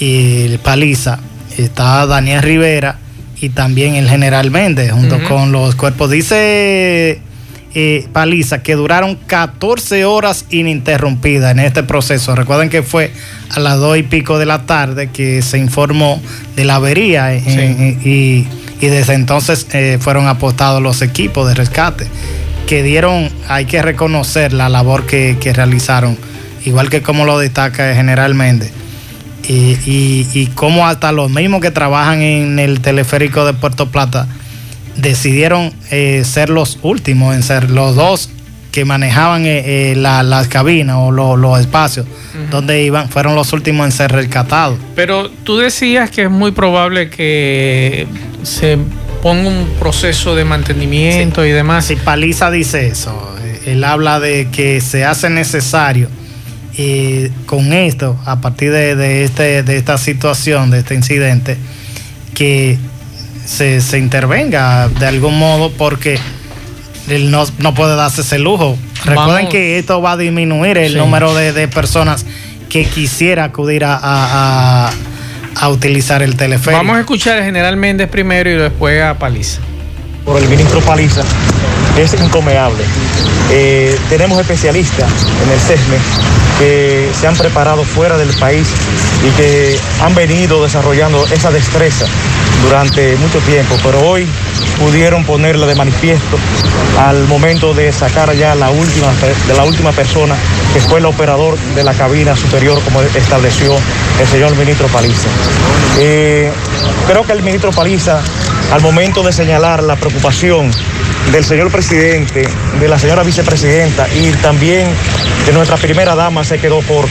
[0.00, 1.18] y el Paliza,
[1.56, 2.98] está Daniel Rivera
[3.40, 6.10] y también el general Méndez junto con los cuerpos.
[6.10, 7.20] Dice
[7.74, 12.34] eh, Paliza que duraron 14 horas ininterrumpidas en este proceso.
[12.34, 13.12] Recuerden que fue
[13.50, 16.20] a las 2 y pico de la tarde que se informó
[16.56, 17.50] de la avería Sí.
[17.60, 18.46] en- y,
[18.80, 22.06] y desde entonces eh, fueron apostados los equipos de rescate
[22.66, 26.18] que dieron, hay que reconocer la labor que, que realizaron,
[26.66, 28.72] igual que como lo destaca el general Méndez.
[29.48, 34.26] Y, y, y como hasta los mismos que trabajan en el teleférico de Puerto Plata
[34.98, 38.30] decidieron eh, ser los últimos en ser los dos
[38.72, 42.06] que manejaban eh, eh, la- las cabinas o lo- los espacios
[42.50, 44.78] donde iban, fueron los últimos en ser rescatados.
[44.94, 48.06] Pero tú decías que es muy probable que
[48.42, 48.78] se
[49.22, 51.86] ponga un proceso de mantenimiento y demás.
[51.86, 53.34] Si Paliza dice eso,
[53.66, 56.08] él habla de que se hace necesario
[56.76, 61.56] eh, con esto, a partir de, de este, de esta situación, de este incidente,
[62.34, 62.78] que
[63.48, 66.18] se, se intervenga de algún modo porque
[67.08, 68.76] él no, no puede darse ese lujo.
[69.04, 69.50] Recuerden Vamos.
[69.50, 70.98] que esto va a disminuir el Sí.
[70.98, 72.26] número de, de personas
[72.68, 74.92] que quisiera acudir a, a- a-
[75.60, 76.76] a utilizar el teleférico.
[76.76, 79.60] Vamos a escuchar al general Méndez primero y después a Paliza.
[80.24, 81.22] por el ministro Paliza
[81.98, 82.84] es incomeable.
[83.50, 85.10] Eh, tenemos especialistas
[85.44, 85.96] en el CESME
[86.58, 88.68] que se han preparado fuera del país
[89.26, 92.04] y que han venido desarrollando esa destreza
[92.64, 94.26] durante mucho tiempo, pero hoy
[94.78, 96.38] pudieron ponerla de manifiesto
[96.98, 99.12] al momento de sacar ya la última,
[99.46, 100.34] de la última persona
[100.72, 103.74] que fue el operador de la cabina superior, como estableció
[104.20, 105.28] el señor ministro Paliza.
[105.98, 106.50] Eh,
[107.06, 108.20] creo que el ministro Paliza,
[108.72, 110.70] al momento de señalar la preocupación
[111.32, 112.48] del señor presidente,
[112.80, 114.88] de la señora vicepresidenta y también
[115.46, 117.10] de nuestra primera dama, se quedó corto.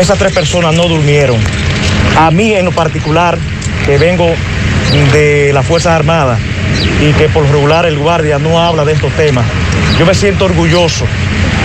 [0.00, 1.38] Esas tres personas no durmieron.
[2.18, 3.38] A mí en lo particular,
[3.86, 4.32] que vengo
[5.12, 6.38] de las Fuerzas Armadas
[7.00, 9.44] y que por regular el guardia no habla de estos temas,
[9.98, 11.06] yo me siento orgulloso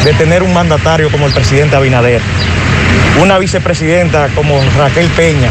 [0.03, 2.21] de tener un mandatario como el presidente Abinader
[3.21, 5.49] una vicepresidenta como Raquel Peña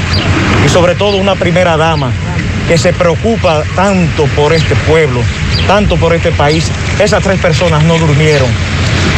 [0.65, 2.13] y sobre todo una primera dama
[2.69, 5.23] que se preocupa tanto por este pueblo,
[5.67, 6.71] tanto por este país.
[6.99, 8.49] Esas tres personas no durmieron.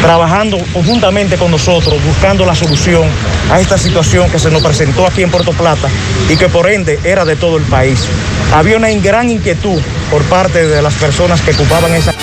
[0.03, 3.09] trabajando conjuntamente con nosotros, buscando la solución
[3.51, 5.89] a esta situación que se nos presentó aquí en Puerto Plata
[6.29, 8.07] y que por ende era de todo el país.
[8.55, 9.81] Había una gran inquietud
[10.11, 12.15] por parte de las personas que ocupaban esa...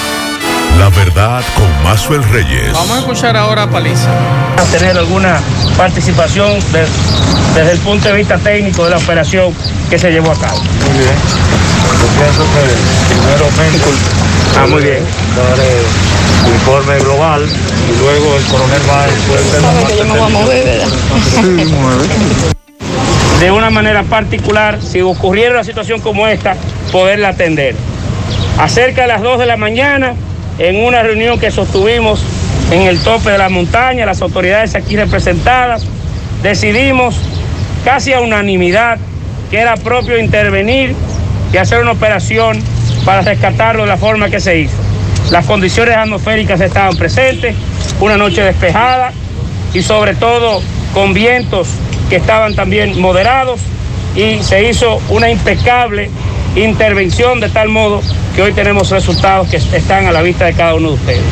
[0.79, 2.73] La verdad con Mazuel Reyes.
[2.73, 4.09] Vamos a escuchar ahora a Paliza.
[4.57, 5.39] A tener alguna
[5.77, 6.85] participación de-
[7.55, 9.53] desde el punto de vista técnico de la operación
[9.89, 10.57] que se llevó a cabo.
[10.59, 11.15] Muy bien.
[12.01, 12.59] Yo pienso que
[13.13, 13.85] primeramente
[14.57, 14.99] Ah, muy bien.
[15.35, 15.83] dar eh,
[16.45, 19.07] el informe global y luego el coronel va a
[23.39, 26.55] de una manera particular, si ocurriera una situación como esta,
[26.91, 27.75] poderla atender.
[28.57, 30.13] Acerca de las 2 de la mañana,
[30.59, 32.23] en una reunión que sostuvimos
[32.71, 35.85] en el tope de la montaña, las autoridades aquí representadas,
[36.41, 37.15] decidimos
[37.83, 38.97] casi a unanimidad
[39.51, 40.95] que era propio intervenir
[41.53, 42.59] y hacer una operación
[43.05, 44.75] para rescatarlo de la forma que se hizo.
[45.31, 47.55] Las condiciones atmosféricas estaban presentes,
[47.99, 49.11] una noche despejada
[49.73, 50.61] y sobre todo
[50.93, 51.69] con vientos
[52.09, 53.59] que estaban también moderados
[54.15, 56.09] y se hizo una impecable
[56.55, 58.01] intervención de tal modo
[58.35, 61.23] que hoy tenemos resultados que están a la vista de cada uno de ustedes.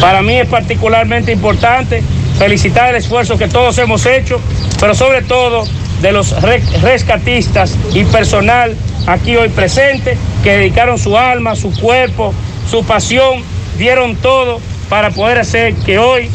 [0.00, 2.02] Para mí es particularmente importante
[2.38, 4.40] felicitar el esfuerzo que todos hemos hecho,
[4.80, 5.64] pero sobre todo
[6.02, 8.74] de los re- rescatistas y personal
[9.06, 12.34] aquí hoy presente que dedicaron su alma, su cuerpo,
[12.70, 13.42] su pasión,
[13.78, 16.28] dieron todo para poder hacer que hoy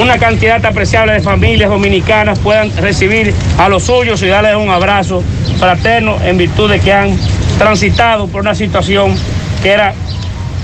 [0.00, 5.22] una cantidad apreciable de familias dominicanas puedan recibir a los suyos y darles un abrazo
[5.58, 7.18] fraterno en virtud de que han
[7.58, 9.14] transitado por una situación
[9.62, 9.92] que era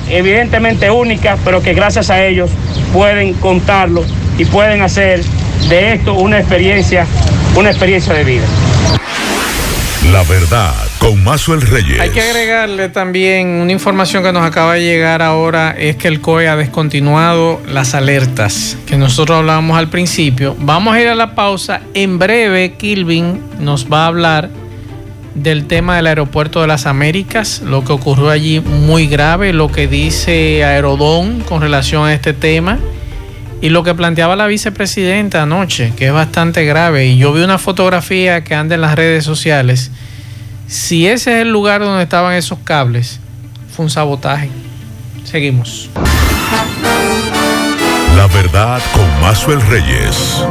[0.09, 2.51] evidentemente única, pero que gracias a ellos
[2.93, 4.05] pueden contarlo
[4.39, 5.23] y pueden hacer
[5.69, 7.07] de esto una experiencia,
[7.57, 8.45] una experiencia de vida.
[10.11, 10.86] La verdad
[12.01, 16.21] Hay que agregarle también una información que nos acaba de llegar ahora, es que el
[16.21, 20.57] COE ha descontinuado las alertas que nosotros hablábamos al principio.
[20.59, 21.81] Vamos a ir a la pausa.
[21.95, 24.51] En breve, Kilvin nos va a hablar
[25.37, 29.87] del tema del aeropuerto de las Américas, lo que ocurrió allí muy grave, lo que
[29.87, 32.81] dice Aerodón con relación a este tema
[33.61, 37.07] y lo que planteaba la vicepresidenta anoche, que es bastante grave.
[37.07, 39.93] Y yo vi una fotografía que anda en las redes sociales.
[40.69, 43.21] Si ese es el lugar donde estaban esos cables,
[43.75, 44.51] fue un sabotaje.
[45.25, 45.89] Seguimos.
[48.17, 50.43] La verdad con Mazuel Reyes.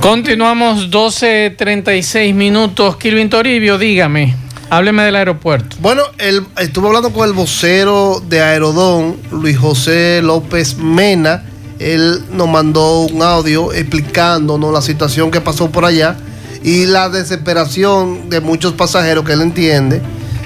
[0.00, 2.96] Continuamos 12.36 minutos.
[2.96, 4.36] Kilvin Toribio, dígame,
[4.70, 5.76] hábleme del aeropuerto.
[5.80, 11.44] Bueno, el, estuve hablando con el vocero de Aerodón, Luis José López Mena.
[11.80, 16.16] Él nos mandó un audio explicándonos la situación que pasó por allá
[16.62, 20.02] y la desesperación de muchos pasajeros que él entiende.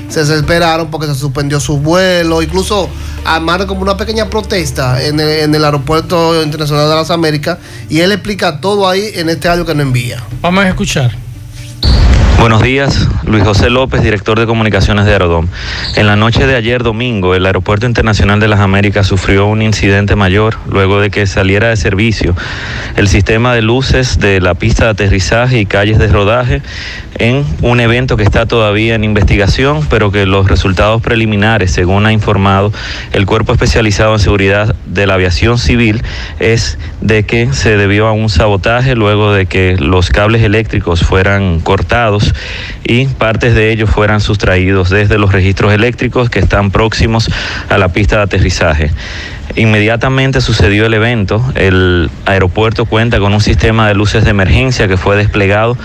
[0.08, 2.88] Se desesperaron porque se suspendió su vuelo, incluso
[3.24, 8.00] armaron como una pequeña protesta en el, en el aeropuerto internacional de las Américas y
[8.00, 10.22] él explica todo ahí en este audio que nos envía.
[10.40, 11.23] Vamos a escuchar.
[12.44, 15.48] Buenos días, Luis José López, director de comunicaciones de Aerodón.
[15.96, 20.14] En la noche de ayer domingo, el Aeropuerto Internacional de las Américas sufrió un incidente
[20.14, 22.36] mayor luego de que saliera de servicio
[22.96, 26.60] el sistema de luces de la pista de aterrizaje y calles de rodaje
[27.18, 32.12] en un evento que está todavía en investigación, pero que los resultados preliminares, según ha
[32.12, 32.72] informado
[33.12, 36.02] el Cuerpo Especializado en Seguridad de la Aviación Civil,
[36.40, 41.60] es de que se debió a un sabotaje luego de que los cables eléctricos fueran
[41.60, 42.33] cortados
[42.84, 47.30] y partes de ellos fueran sustraídos desde los registros eléctricos que están próximos
[47.68, 48.90] a la pista de aterrizaje.
[49.56, 54.96] Inmediatamente sucedió el evento, el aeropuerto cuenta con un sistema de luces de emergencia que
[54.96, 55.76] fue desplegado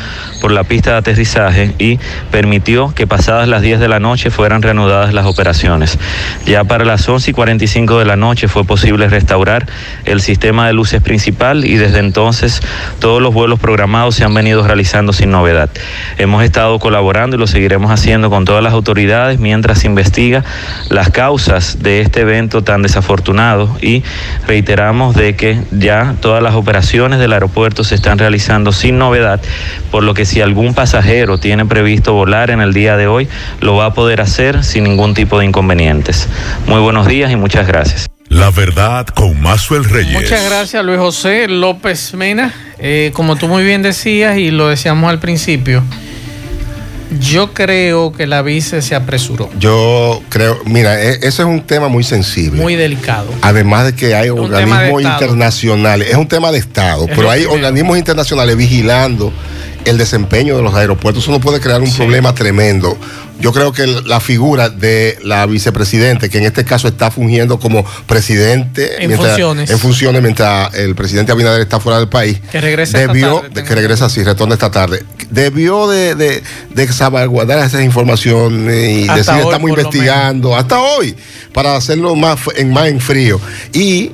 [0.41, 2.00] por la pista de aterrizaje y
[2.32, 6.00] permitió que pasadas las 10 de la noche fueran reanudadas las operaciones.
[6.48, 9.67] Ya para las 11 y 45 de la noche fue posible restaurar
[10.06, 12.62] el sistema de luces principal y desde entonces
[13.00, 15.69] todos los vuelos programados se han venido realizando sin novedad.
[16.17, 20.43] Hemos estado colaborando y lo seguiremos haciendo con todas las autoridades mientras se investiga
[20.89, 23.48] las causas de este evento tan desafortunado
[23.81, 24.03] y
[24.47, 29.41] reiteramos de que ya todas las operaciones del aeropuerto se están realizando sin novedad,
[29.91, 33.27] por lo que si algún pasajero tiene previsto volar en el día de hoy,
[33.62, 36.27] lo va a poder hacer sin ningún tipo de inconvenientes.
[36.67, 38.07] Muy buenos días y muchas gracias.
[38.29, 40.13] La verdad con Mazuel Reyes.
[40.13, 42.53] Muchas gracias, Luis José López Mena.
[42.77, 45.83] Eh, como tú muy bien decías y lo decíamos al principio,
[47.19, 49.50] yo creo que la vice se apresuró.
[49.60, 52.62] Yo creo, mira, e- ese es un tema muy sensible.
[52.62, 53.28] Muy delicado.
[53.41, 57.98] Además de que hay organismos internacionales, es un tema de Estado, Es pero hay organismos
[57.98, 59.34] internacionales vigilando
[59.86, 61.24] el desempeño de los aeropuertos.
[61.24, 62.98] Eso no puede crear un problema tremendo.
[63.39, 67.86] Yo creo que la figura de la vicepresidente, que en este caso está fungiendo como
[68.06, 69.70] presidente En mientras- funciones.
[69.70, 73.50] en funciones mientras el presidente Abinader está fuera del país, Que regresa esta debió, tarde,
[73.54, 79.04] de- que regresa así, retorna esta tarde, debió de, de, de salvaguardar esa información y
[79.08, 81.15] Hasta decir hoy, estamos investigando hasta hoy
[81.54, 83.39] para hacerlo más en más en frío.
[83.72, 84.12] Y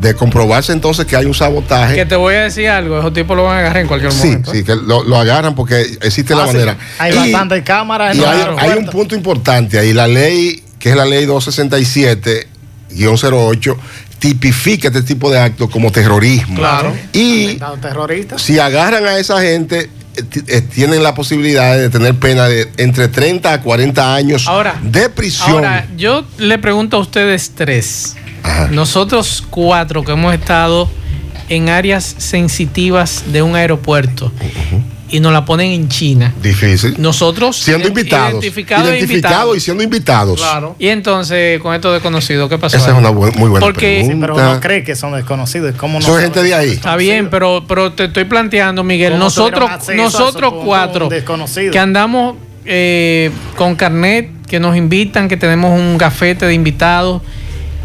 [0.00, 1.94] de comprobarse entonces que hay un sabotaje.
[1.94, 4.28] Que te voy a decir algo, esos tipos lo van a agarrar en cualquier Sí,
[4.28, 4.52] momento.
[4.52, 6.52] sí, que lo, lo agarran porque existe la Ah, sí.
[6.54, 6.78] manera.
[6.98, 8.16] Hay Y- bastantes cámaras.
[8.16, 13.76] y hay, un punto importante ahí, la ley, que es la ley 267-08,
[14.18, 16.56] tipifica este tipo de actos como terrorismo.
[16.56, 16.94] Claro.
[17.12, 17.58] Y
[18.36, 23.08] si agarran a esa gente, eh, eh, tienen la posibilidad de tener pena de entre
[23.08, 24.46] 30 a 40 años
[24.82, 25.50] de prisión.
[25.64, 28.16] Ahora, yo le pregunto a ustedes tres.
[28.70, 30.88] Nosotros cuatro que hemos estado
[31.48, 34.30] en áreas sensitivas de un aeropuerto
[35.08, 36.32] y nos la ponen en China.
[36.40, 36.94] Difícil.
[36.98, 38.30] Nosotros siendo invitados.
[38.34, 40.40] identificados e Identificados y siendo invitados.
[40.78, 42.76] Y entonces, con esto desconocido, ¿qué pasó?
[42.76, 42.92] Esa ahí?
[42.92, 44.14] es una bu- muy buena Porque- pregunta.
[44.14, 45.74] Sí, pero uno cree que son desconocidos.
[45.76, 46.70] ¿Cómo no Son gente de ahí.
[46.70, 51.72] Está bien, pero, pero te estoy planteando, Miguel, ¿Cómo nosotros, nosotros cuatro desconocidos?
[51.72, 57.20] que andamos eh, con carnet, que nos invitan, que tenemos un gafete de invitados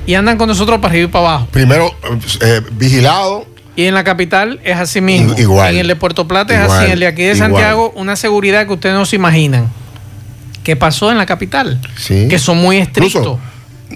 [0.05, 1.47] y andan con nosotros para arriba y para abajo.
[1.51, 1.93] Primero,
[2.41, 3.45] eh, vigilado.
[3.75, 5.35] Y en la capital es así mismo.
[5.37, 5.73] Igual.
[5.73, 6.85] En el de Puerto Plata es así.
[6.85, 7.49] En el de aquí de igual.
[7.51, 9.69] Santiago, una seguridad que ustedes no se imaginan.
[10.63, 11.79] ¿Qué pasó en la capital?
[11.97, 12.27] Sí.
[12.29, 13.37] Que son muy estrictos.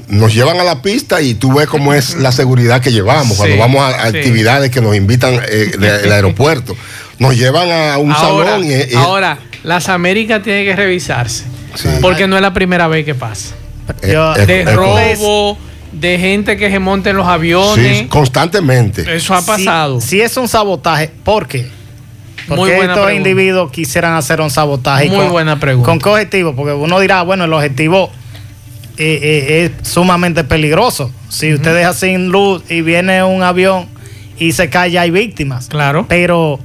[0.08, 3.56] nos llevan a la pista y tú ves cómo es la seguridad que llevamos cuando
[3.56, 4.18] Sí, vamos a, sí.
[4.18, 6.76] actividades que nos invitan eh, de- del aeropuerto.
[7.18, 11.46] Nos llevan a un ahora, salón y, y- ahora, las Américas tienen que revisarse.
[12.02, 13.56] Porque no es la primera vez que pasa.
[14.04, 15.58] eh, Yo- de robo,
[15.92, 18.00] de gente que se monta en los aviones.
[18.00, 19.06] sí, constantemente.
[19.16, 20.00] Eso ha pasado.
[20.02, 21.68] Si, si es un sabotaje, ¿por qué?
[22.48, 23.30] Porque Muy buena estos pregunta.
[23.30, 25.08] individuos quisieran hacer un sabotaje.
[25.08, 25.86] Muy con- buena pregunta.
[25.90, 26.56] ¿Con qué objetivo?
[26.56, 28.12] Porque uno dirá, bueno, el objetivo
[28.98, 31.12] eh, eh, es sumamente peligroso.
[31.30, 33.88] Si usted deja sin luz y viene un avión
[34.40, 35.68] y se cae, ya hay víctimas.
[35.68, 36.06] Claro.
[36.10, 36.60] Pero,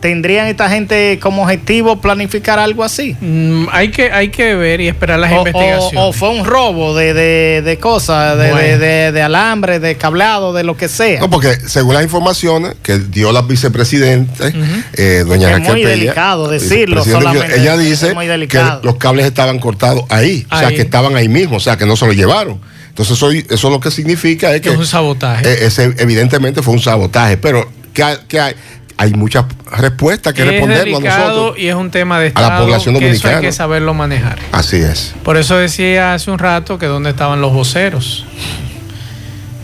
[0.00, 3.16] ¿tendrían esta gente como objetivo planificar algo así?
[3.20, 5.92] Mm, hay, que, hay que ver y esperar las O- investigaciones.
[5.96, 8.56] O, o fue un robo de, de, de cosas, de, Bueno.
[8.66, 11.20] de, de- de alambre, de cableado, de lo que sea.
[11.20, 14.50] No, porque según las informaciones que dio la vicepresidenta,
[14.94, 18.96] eh, doña Es Raquel muy Peña, delicado decirlo solamente, Ella es dice muy que los
[18.96, 22.06] cables estaban cortados ahí, o sea, que estaban ahí mismo, o sea, que no se
[22.06, 22.60] lo llevaron.
[22.88, 25.48] Entonces, eso, eso lo que significa es que es un sabotaje.
[25.48, 27.70] eh, ese evidentemente fue un sabotaje, pero
[28.02, 28.54] hay- que hay,
[29.00, 29.46] hay muchas
[29.78, 31.58] respuestas que es respondernos a nosotros.
[31.58, 33.40] y es un tema de a la Estado población que eso hay dominicana.
[33.40, 34.38] que saberlo manejar.
[34.52, 35.14] Así es.
[35.22, 38.26] Por eso decía hace un rato que dónde estaban los voceros.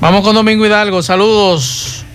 [0.00, 1.02] Vamos con Domingo Hidalgo.
[1.02, 2.05] Saludos.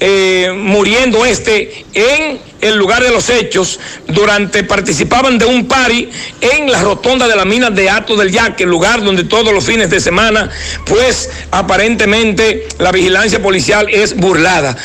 [0.00, 6.08] eh, muriendo este en el lugar de los hechos durante participaban de un party
[6.40, 9.64] en la rotonda de la mina de Ato del Yaque, el lugar donde todos los
[9.64, 10.50] fines de semana,
[10.84, 14.76] pues aparentemente la vigilancia policial es burlada.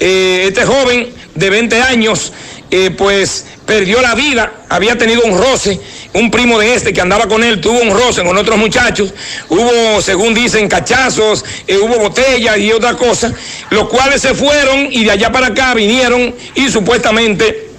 [0.00, 2.32] Eh, este joven de 20 años,
[2.70, 5.80] eh, pues perdió la vida, había tenido un roce,
[6.14, 9.14] un primo de este que andaba con él tuvo un roce con otros muchachos,
[9.48, 13.32] hubo, según dicen, cachazos, eh, hubo botellas y otra cosa,
[13.70, 17.72] los cuales se fueron y de allá para acá vinieron y supuestamente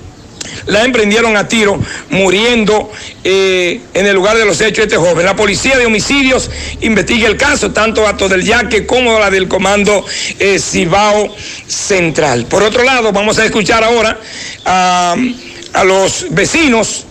[0.65, 1.79] la emprendieron a tiro,
[2.09, 2.91] muriendo
[3.23, 5.25] eh, en el lugar de los hechos este joven.
[5.25, 6.49] La policía de homicidios
[6.81, 10.05] investiga el caso, tanto a del Yaque como la del comando
[10.39, 11.35] eh, Cibao
[11.67, 12.45] Central.
[12.45, 14.17] Por otro lado, vamos a escuchar ahora
[14.63, 15.15] a,
[15.73, 17.05] a los vecinos,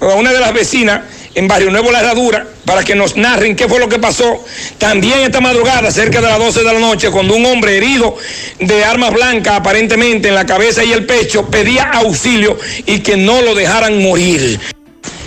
[0.00, 1.02] a una de las vecinas
[1.34, 4.44] en Barrio Nuevo La Herradura para que nos narren qué fue lo que pasó.
[4.76, 8.16] También esta madrugada, cerca de las 12 de la noche, cuando un hombre herido
[8.58, 13.40] de armas blancas, aparentemente en la cabeza y el pecho, pedía auxilio y que no
[13.42, 14.60] lo dejaran morir.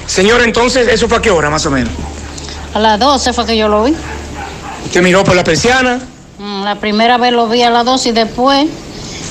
[0.06, 1.94] Señor, entonces, ¿eso fue a qué hora más o menos?
[2.74, 3.96] A las 12 fue que yo lo vi.
[4.86, 6.00] ¿Usted miró por la persiana?
[6.38, 8.68] Mm, La primera vez lo vi a las 12 y después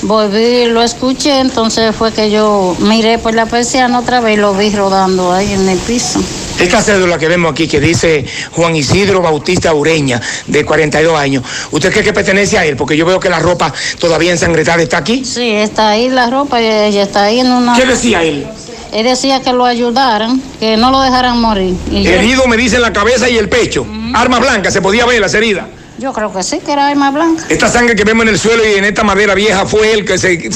[0.01, 4.41] volví y lo escuché, entonces fue que yo miré por la persiana otra vez y
[4.41, 6.21] lo vi rodando ahí en el piso.
[6.59, 11.43] Esta cédula que vemos aquí que dice Juan Isidro Bautista Ureña, de 42 años.
[11.71, 12.75] ¿Usted cree que pertenece a él?
[12.75, 15.25] Porque yo veo que la ropa todavía ensangrentada está aquí.
[15.25, 17.75] Sí, está ahí la ropa y ella está ahí en una...
[17.75, 18.47] ¿Qué decía él?
[18.91, 21.75] Él decía que lo ayudaran, que no lo dejaran morir.
[21.89, 23.85] Y yo, Herido me dice en la cabeza y el pecho.
[24.13, 25.65] Armas blancas, se podía ver las heridas.
[26.01, 27.43] Yo creo que sí, que era arma blanca.
[27.47, 30.17] Esta sangre que vemos en el suelo y en esta madera vieja fue él que
[30.17, 30.49] se,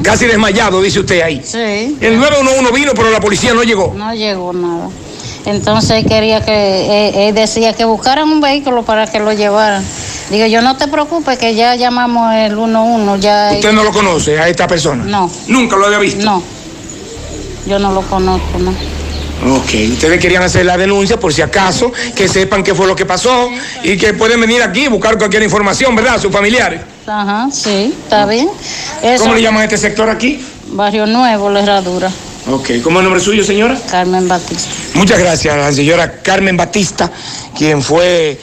[0.00, 1.42] casi desmayado, dice usted ahí.
[1.44, 1.98] Sí.
[2.00, 3.92] El 911 vino, pero la policía no llegó.
[3.96, 4.88] No llegó nada.
[5.44, 9.84] Entonces quería que, él, él decía que buscaran un vehículo para que lo llevaran.
[10.30, 13.50] Digo, yo no te preocupes que ya llamamos el 11, ya...
[13.54, 15.02] ¿Usted no lo conoce a esta persona?
[15.02, 15.28] No.
[15.48, 16.24] ¿Nunca lo había visto?
[16.24, 16.40] No.
[17.66, 18.72] Yo no lo conozco, no.
[19.44, 23.04] Ok, ustedes querían hacer la denuncia por si acaso, que sepan qué fue lo que
[23.06, 23.50] pasó
[23.82, 26.20] y que pueden venir aquí y buscar cualquier información, ¿verdad?
[26.20, 26.80] Sus familiares.
[27.06, 28.48] Ajá, sí, está bien.
[29.02, 30.44] Eso- ¿Cómo le llaman a este sector aquí?
[30.68, 32.10] Barrio Nuevo, La Herradura.
[32.50, 33.76] Ok, ¿cómo es el nombre suyo, señora?
[33.90, 34.68] Carmen Batista.
[34.94, 37.10] Muchas gracias la señora Carmen Batista,
[37.56, 38.40] quien fue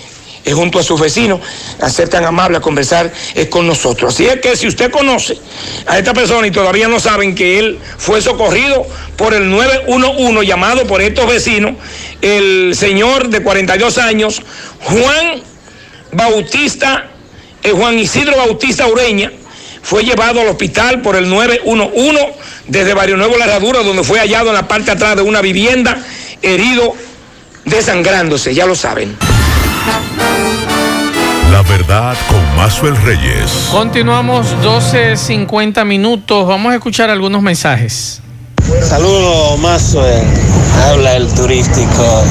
[0.50, 1.41] eh, junto a sus vecinos
[1.80, 4.16] a ser tan amable a conversar eh, con nosotros.
[4.16, 5.38] Así es que si usted conoce
[5.86, 8.84] a esta persona y todavía no saben que él fue socorrido
[9.16, 11.76] por el 911 llamado por estos vecinos,
[12.24, 14.41] el señor de 42 años,
[14.86, 15.43] Juan
[16.14, 17.12] Bautista,
[17.62, 19.32] eh, Juan Isidro Bautista Ureña,
[19.84, 22.34] fue llevado al hospital por el 911
[22.66, 26.04] desde Barrio Nuevo La donde fue hallado en la parte atrás de una vivienda,
[26.41, 26.95] herido,
[27.66, 29.16] desangrándose, ya lo saben.
[31.62, 33.68] La verdad con Mazuel Reyes.
[33.70, 36.47] Continuamos 12.50 minutos.
[36.47, 38.22] Vamos a escuchar algunos mensajes.
[38.82, 40.24] Saludos, Mazue.
[40.88, 42.24] Habla el turístico.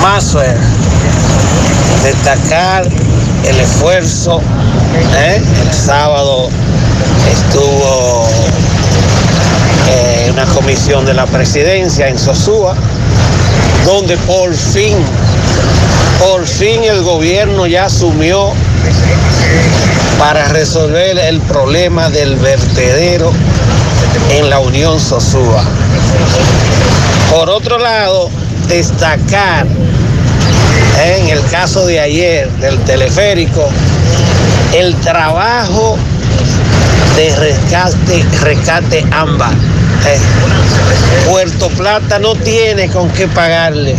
[0.00, 0.54] Mazue.
[2.04, 2.86] Destacar
[3.44, 4.40] el esfuerzo.
[5.16, 5.42] ¿eh?
[5.60, 6.48] El sábado
[7.32, 8.28] estuvo
[9.88, 12.76] eh, una comisión de la presidencia en Sosúa,
[13.88, 14.98] donde por fin,
[16.20, 18.52] por fin el gobierno ya asumió
[20.18, 23.32] para resolver el problema del vertedero
[24.30, 25.64] en la Unión Sosúa.
[27.30, 28.28] Por otro lado,
[28.68, 29.66] destacar
[30.98, 33.70] eh, en el caso de ayer del teleférico
[34.74, 35.96] el trabajo
[37.16, 39.77] de rescate, rescate AMBA.
[40.06, 40.18] Eh,
[41.28, 43.96] Puerto Plata no tiene con qué pagarle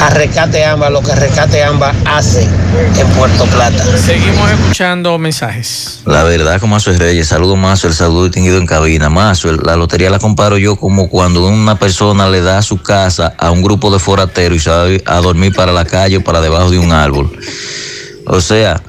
[0.00, 3.84] a Rescate AMBA lo que Rescate AMBA hace en Puerto Plata.
[3.96, 6.00] Seguimos escuchando mensajes.
[6.04, 9.08] La verdad, como Mazo es Reyes, saludo Mazo, el saludo distinguido en cabina.
[9.08, 13.50] Mazo, la lotería la comparo yo como cuando una persona le da su casa a
[13.50, 16.70] un grupo de forateros y se va a dormir para la calle o para debajo
[16.70, 17.30] de un árbol.
[18.26, 18.82] O sea,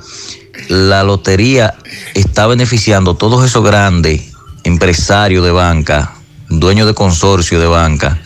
[0.68, 1.76] la lotería
[2.14, 4.29] está beneficiando a todos esos grandes
[4.70, 6.14] empresarios de banca,
[6.48, 8.22] dueños de consorcio de banca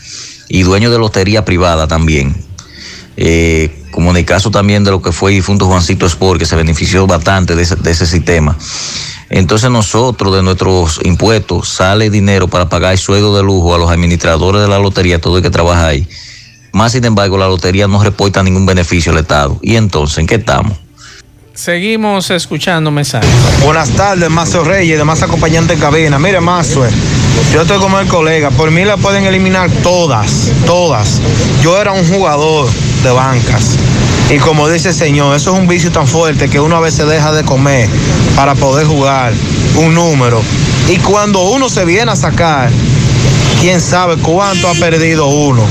[0.50, 2.36] y dueños de lotería privada también.
[3.18, 6.56] Eh, como en el caso también de lo que fue difunto Juancito Sport, que se
[6.56, 8.58] benefició bastante de ese, sistema.
[9.30, 13.90] Entonces nosotros de nuestros impuestos sale dinero para pagar el sueldo de lujo a los
[13.90, 16.08] administradores de la lotería, todo el que trabaja ahí.
[16.72, 19.60] Más sin embargo, la lotería no reporta ningún beneficio al Estado.
[19.62, 20.83] ¿Y entonces en qué estamos?
[21.56, 23.30] Seguimos escuchando mensajes.
[23.64, 26.18] Buenas tardes, Mazo Reyes, demás acompañante en cabina.
[26.18, 26.84] Mire, Mazo,
[27.54, 28.50] yo estoy como el colega.
[28.50, 31.22] Por mí la pueden eliminar todas, todas.
[31.62, 32.68] Yo era un jugador
[33.04, 33.78] de bancas.
[34.32, 37.08] Y como dice el señor, eso es un vicio tan fuerte que uno a veces
[37.08, 37.88] deja de comer
[38.36, 39.32] para poder jugar
[39.76, 40.42] un número.
[40.90, 42.72] Y cuando uno se viene a sacar,
[43.62, 45.68] quién sabe cuánto ha perdido uno.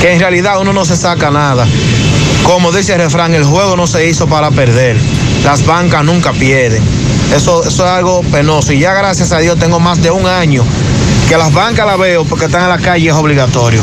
[0.00, 1.64] Que en realidad uno no se saca nada.
[2.44, 4.96] Como dice el refrán, el juego no se hizo para perder.
[5.44, 6.82] Las bancas nunca pierden.
[7.34, 8.72] Eso, eso es algo penoso.
[8.72, 10.62] Y ya gracias a Dios tengo más de un año
[11.28, 13.80] que las bancas las veo porque están en la calle es obligatorio.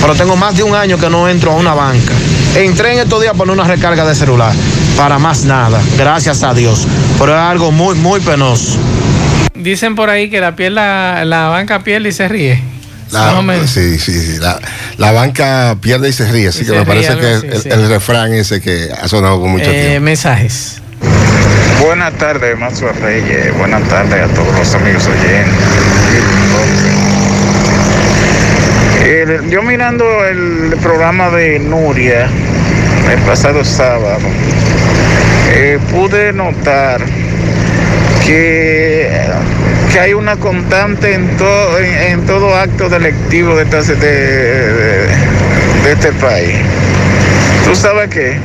[0.00, 2.14] Pero tengo más de un año que no entro a una banca.
[2.54, 4.54] Entré en estos días por una recarga de celular.
[4.96, 5.80] Para más nada.
[5.96, 6.86] Gracias a Dios.
[7.18, 8.78] Pero es algo muy, muy penoso.
[9.54, 12.62] Dicen por ahí que la piel, la, la banca pierde y se ríe.
[13.10, 14.38] La, sí, sí, sí.
[14.38, 14.60] La,
[14.98, 17.68] la banca pierde y se ríe, así Y que me parece que así, el, sí.
[17.70, 20.04] el refrán ese que ha sonado con mucho Eh, tiempo.
[20.04, 20.80] mensajes.
[21.80, 23.56] Buenas tardes, Mazo Reyes.
[23.56, 25.54] Buenas tardes a todos los amigos oyentes.
[29.04, 32.28] Yo yo mirando el programa de Nuria
[33.10, 34.18] el pasado sábado,
[35.50, 37.00] eh, pude notar
[38.24, 39.08] que,
[39.92, 45.06] que hay una constante en todo, en, todo acto delictivo de- de-
[45.84, 46.56] de este país.
[47.64, 48.36] ¿Tú sabes qué?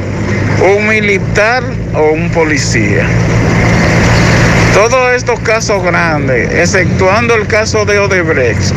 [0.75, 1.63] Un militar
[1.95, 3.03] o un policía.
[4.73, 8.73] Todos estos casos grandes, exceptuando el caso de Odebrecht,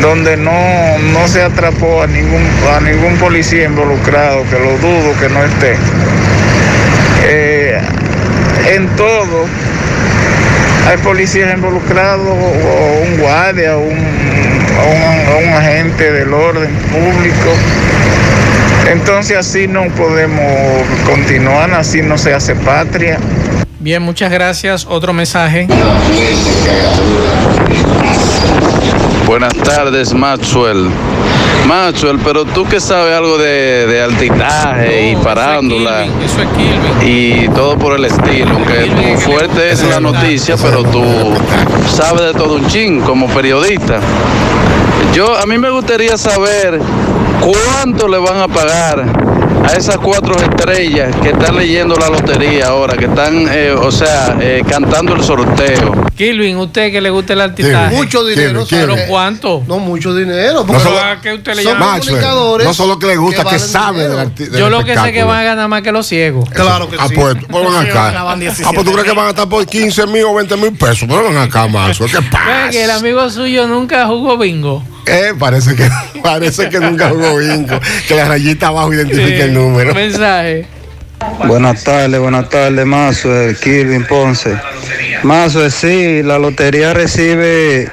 [0.00, 0.52] donde no,
[1.12, 5.74] no se atrapó a ningún, a ningún policía involucrado, que lo dudo que no esté.
[7.24, 7.78] Eh,
[8.70, 9.46] en todo,
[10.86, 16.70] hay policías involucrados, o un guardia, o un, o un- o un agente del orden
[16.90, 17.52] público.
[18.90, 20.42] Entonces así no podemos
[21.04, 23.18] continuar, así no se hace patria.
[23.80, 24.86] Bien, muchas gracias.
[24.88, 25.68] Otro mensaje.
[29.26, 30.88] Buenas tardes, Maxwell.
[31.66, 36.06] Maxwell, pero tú que sabes algo de, de altitaje y parándula
[37.04, 41.02] y todo por el estilo, aunque tu fuerte es la noticia, pero tú
[41.88, 44.00] sabes de todo un chin como periodista.
[45.12, 46.80] Yo, a mí me gustaría saber
[47.40, 49.04] cuánto le van a pagar
[49.64, 54.36] a esas cuatro estrellas que están leyendo la lotería ahora, que están, eh, o sea,
[54.40, 56.06] eh, cantando el sorteo.
[56.16, 57.94] Kilvin, usted que le gusta el altitaje.
[57.94, 59.06] Mucho dinero, ¿Pero ¿sabe?
[59.08, 59.62] cuánto?
[59.66, 60.64] No mucho dinero.
[60.66, 61.98] No solo- que usted le son llama?
[61.98, 65.12] comunicadores no solo que le gusta, que, sabe del, arti- del Yo lo que sé
[65.12, 66.48] que van a ganar más que los ciegos.
[66.50, 67.14] Claro que Ah, sí.
[67.14, 68.14] pues, pues Sí, acá.
[68.30, 70.72] Ah, 17 pues tú crees que van a estar por 15 mil o 20 mil
[70.72, 71.06] pesos.
[71.08, 72.06] Pero ven acá, Mazo.
[72.06, 72.70] ¿Qué Ve pasa?
[72.70, 74.82] que el amigo suyo nunca jugó bingo.
[75.08, 75.88] Eh, parece que
[76.22, 77.80] parece que nunca jugó bingo.
[78.06, 79.94] Que la rayita abajo identifique el número.
[79.94, 80.66] Mensaje.
[81.46, 83.28] Buenas tardes, buenas tardes, Mazo,
[83.60, 84.56] Kirvin Ponce.
[85.24, 87.90] Mazo, sí, la lotería recibe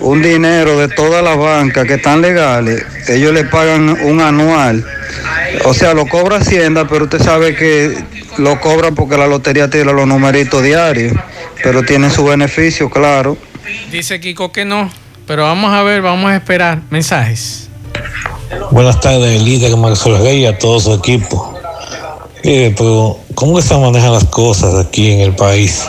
[0.00, 2.84] un dinero de todas las bancas que están legales.
[3.08, 4.84] Ellos le pagan un anual.
[5.64, 7.96] O sea, lo cobra Hacienda, pero usted sabe que
[8.38, 11.14] lo cobran porque la lotería tira los numeritos diarios.
[11.62, 13.38] Pero tienen su beneficio, claro.
[13.90, 14.90] Dice Kiko que no.
[15.26, 16.82] Pero vamos a ver, vamos a esperar.
[16.90, 17.68] Mensajes.
[18.70, 21.52] Buenas tardes, líder Maxwell Rey y a todo su equipo.
[22.44, 25.84] Mire, pero ¿cómo que se manejan las cosas aquí en el país?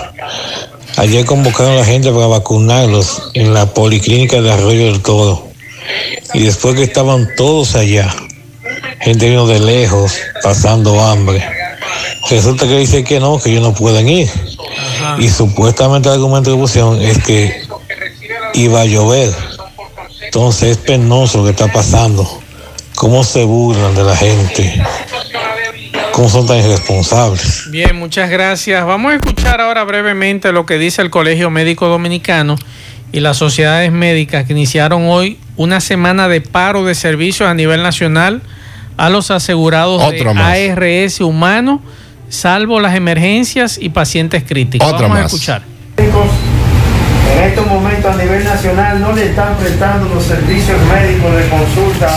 [0.96, 5.44] Ayer convocaron a la gente para vacunarlos en la policlínica de Arroyo del Toro.
[6.34, 8.12] Y después que estaban todos allá,
[9.02, 11.44] gente vino de lejos, pasando hambre.
[12.32, 14.30] Resulta que dice que no, que ellos no pueden ir.
[15.20, 17.67] Y supuestamente el argumento que pusieron es que
[18.58, 19.34] iba a llover.
[20.22, 22.28] Entonces es penoso lo que está pasando.
[22.96, 24.82] Cómo se burlan de la gente.
[26.12, 27.70] Cómo son tan irresponsables.
[27.70, 28.84] Bien, muchas gracias.
[28.86, 32.56] Vamos a escuchar ahora brevemente lo que dice el Colegio Médico Dominicano
[33.12, 37.84] y las sociedades médicas que iniciaron hoy una semana de paro de servicios a nivel
[37.84, 38.42] nacional
[38.98, 40.58] a los asegurados Otro de más.
[40.58, 41.82] ARS humano,
[42.30, 44.88] salvo las emergencias y pacientes críticos.
[44.88, 45.62] Otro Vamos a escuchar.
[47.34, 52.08] En estos momentos a nivel nacional no le están prestando los servicios médicos de consulta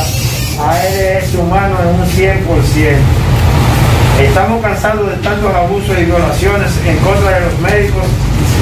[0.61, 2.41] a ARS humano en un 100%.
[4.21, 8.05] Estamos cansados de tantos abusos y violaciones en contra de los médicos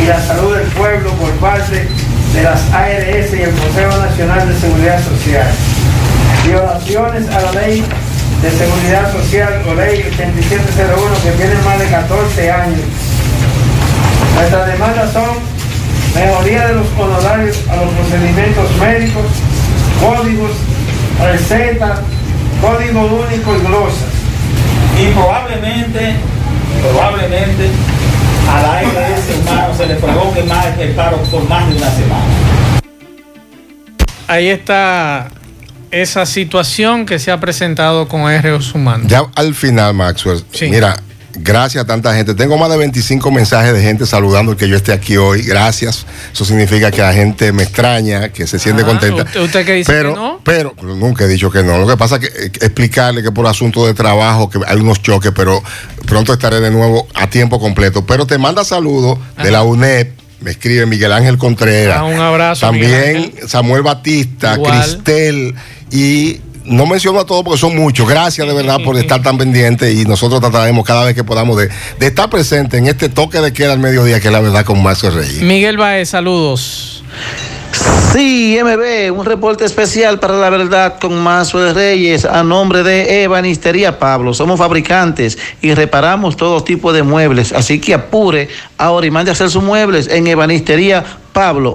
[0.03, 1.89] y la salud del pueblo por parte
[2.35, 5.47] de las ARS y el Consejo Nacional de Seguridad Social.
[6.47, 7.85] Violaciones a la ley
[8.43, 12.81] de seguridad social o ley 8701 que tiene más de 14 años.
[14.37, 15.58] Nuestras demandas son
[16.19, 19.25] mejoría de los honorarios a los procedimientos médicos,
[20.01, 20.51] códigos,
[21.23, 22.01] recetas,
[22.61, 24.09] código único y glosas.
[25.01, 26.15] y probablemente,
[26.83, 27.71] probablemente
[28.51, 32.25] a la ARS humano se le provoque más el paro por más de una semana.
[34.27, 35.29] Ahí está
[35.91, 39.07] esa situación que se ha presentado con ARS humanos.
[39.07, 40.97] Ya al final, Maxwell, mira,
[41.41, 42.35] gracias a tanta gente.
[42.35, 45.43] Tengo más de 25 mensajes de gente saludando que yo esté aquí hoy.
[45.43, 46.07] Gracias.
[46.33, 49.23] Eso significa que la gente me extraña, que se siente Ah, contenta.
[49.25, 50.41] ¿Usted, usted que dice pero, que no?
[50.45, 51.79] pero nunca he dicho que no.
[51.79, 55.01] Lo que pasa es que eh, explicarle que por asunto de trabajo, que hay unos
[55.03, 55.63] choques, pero
[56.07, 58.05] pronto estaré de nuevo a tiempo completo.
[58.07, 60.19] Pero te manda saludos de la UNEP.
[60.41, 61.97] Me escribe Miguel Ángel Contreras.
[61.99, 64.83] Ah, un abrazo, También Samuel Batista, Igual.
[64.83, 65.55] Cristel
[65.91, 68.09] y no menciono a todos porque son muchos.
[68.09, 71.69] Gracias de verdad por estar tan pendientes y nosotros trataremos cada vez que podamos de,
[71.99, 74.83] de estar presentes en este toque de queda al mediodía que es la verdad con
[74.83, 75.43] Maxwell Reyes.
[75.43, 77.03] Miguel Baez, saludos.
[78.13, 83.99] Sí, MB, un reporte especial para la verdad con Mazo Reyes a nombre de Ebanistería
[83.99, 84.33] Pablo.
[84.33, 88.49] Somos fabricantes y reparamos todo tipo de muebles, así que apure
[88.79, 91.19] ahora y mande a hacer sus muebles en Ebanistería Pablo,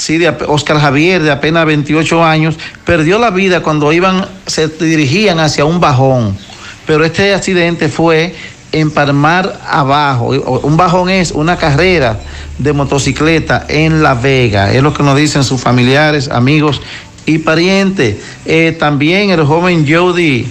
[0.03, 5.39] sí, de, Oscar Javier, de apenas 28 años, perdió la vida cuando iban, se dirigían
[5.39, 6.37] hacia un bajón.
[6.87, 8.35] Pero este accidente fue
[8.73, 10.31] en Palmar Abajo.
[10.65, 12.19] Un bajón es una carrera
[12.59, 14.73] de motocicleta en La Vega.
[14.73, 16.83] Es lo que nos dicen sus familiares, amigos
[17.25, 18.17] y parientes.
[18.45, 20.49] Eh, también el joven Jody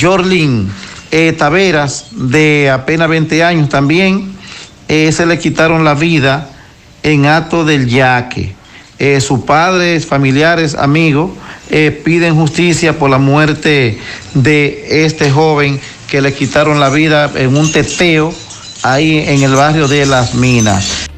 [0.00, 0.68] Jorlin
[1.12, 4.32] eh, Taveras, de apenas 20 años, también
[4.88, 6.50] eh, se le quitaron la vida
[7.04, 8.54] en acto del yaque.
[9.20, 11.30] sus padres, familiares, amigos
[12.04, 13.98] piden justicia por la muerte
[14.34, 15.80] de este joven
[16.10, 18.34] que le quitaron la vida en un teteo
[18.84, 21.08] ahí en el barrio de Las Minas.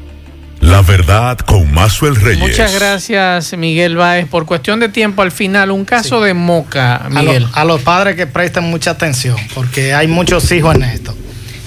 [0.61, 2.39] La verdad con Mazuel Reyes.
[2.39, 4.27] Muchas gracias, Miguel Báez.
[4.27, 7.47] Por cuestión de tiempo, al final, un caso de moca, Miguel.
[7.53, 11.15] A, los padres que presten mucha atención, porque hay muchos hijos en esto.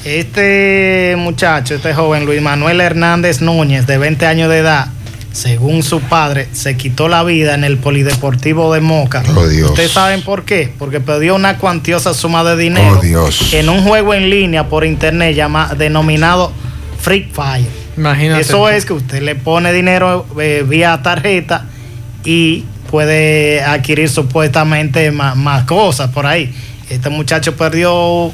[0.05, 4.86] Este muchacho, este joven Luis Manuel Hernández Núñez, de 20 años de edad,
[5.32, 9.22] según su padre, se quitó la vida en el Polideportivo de Moca.
[9.36, 9.70] Oh, Dios.
[9.70, 10.72] ¿Ustedes saben por qué?
[10.78, 13.53] Porque perdió una cuantiosa suma de dinero Oh, Dios.
[13.53, 16.53] en un juego en línea por internet llama, denominado
[17.01, 17.68] Freak Fire.
[17.96, 18.40] Imagínate.
[18.40, 21.66] Eso es que usted le pone dinero eh, vía tarjeta
[22.24, 26.53] y puede adquirir supuestamente más, más cosas por ahí.
[26.88, 28.32] Este muchacho perdió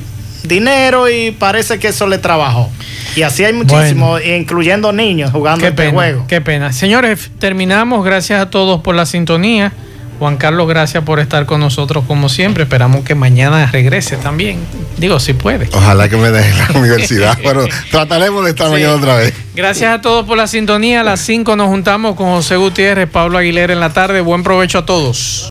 [0.49, 2.71] dinero y parece que eso le trabajó.
[3.15, 6.25] Y así hay muchísimos, incluyendo niños jugando Qué este pena, juego.
[6.29, 6.73] qué pena.
[6.73, 8.05] Señores, terminamos.
[8.05, 9.73] Gracias a todos por la sintonía.
[10.19, 12.63] Juan Carlos, gracias por estar con nosotros como siempre.
[12.63, 14.59] Esperamos que mañana regrese también.
[14.97, 15.69] Digo, si puede.
[15.75, 17.39] Ojalá que me deje la universidad.
[17.43, 19.35] Bueno, trataremos de estar mañana otra vez.
[19.55, 21.01] Gracias a todos por la sintonía.
[21.01, 24.23] A las 5 nos juntamos con José Gutiérrez, Pablo Aguilera en la tarde.
[24.23, 25.45] Buen provecho a todos.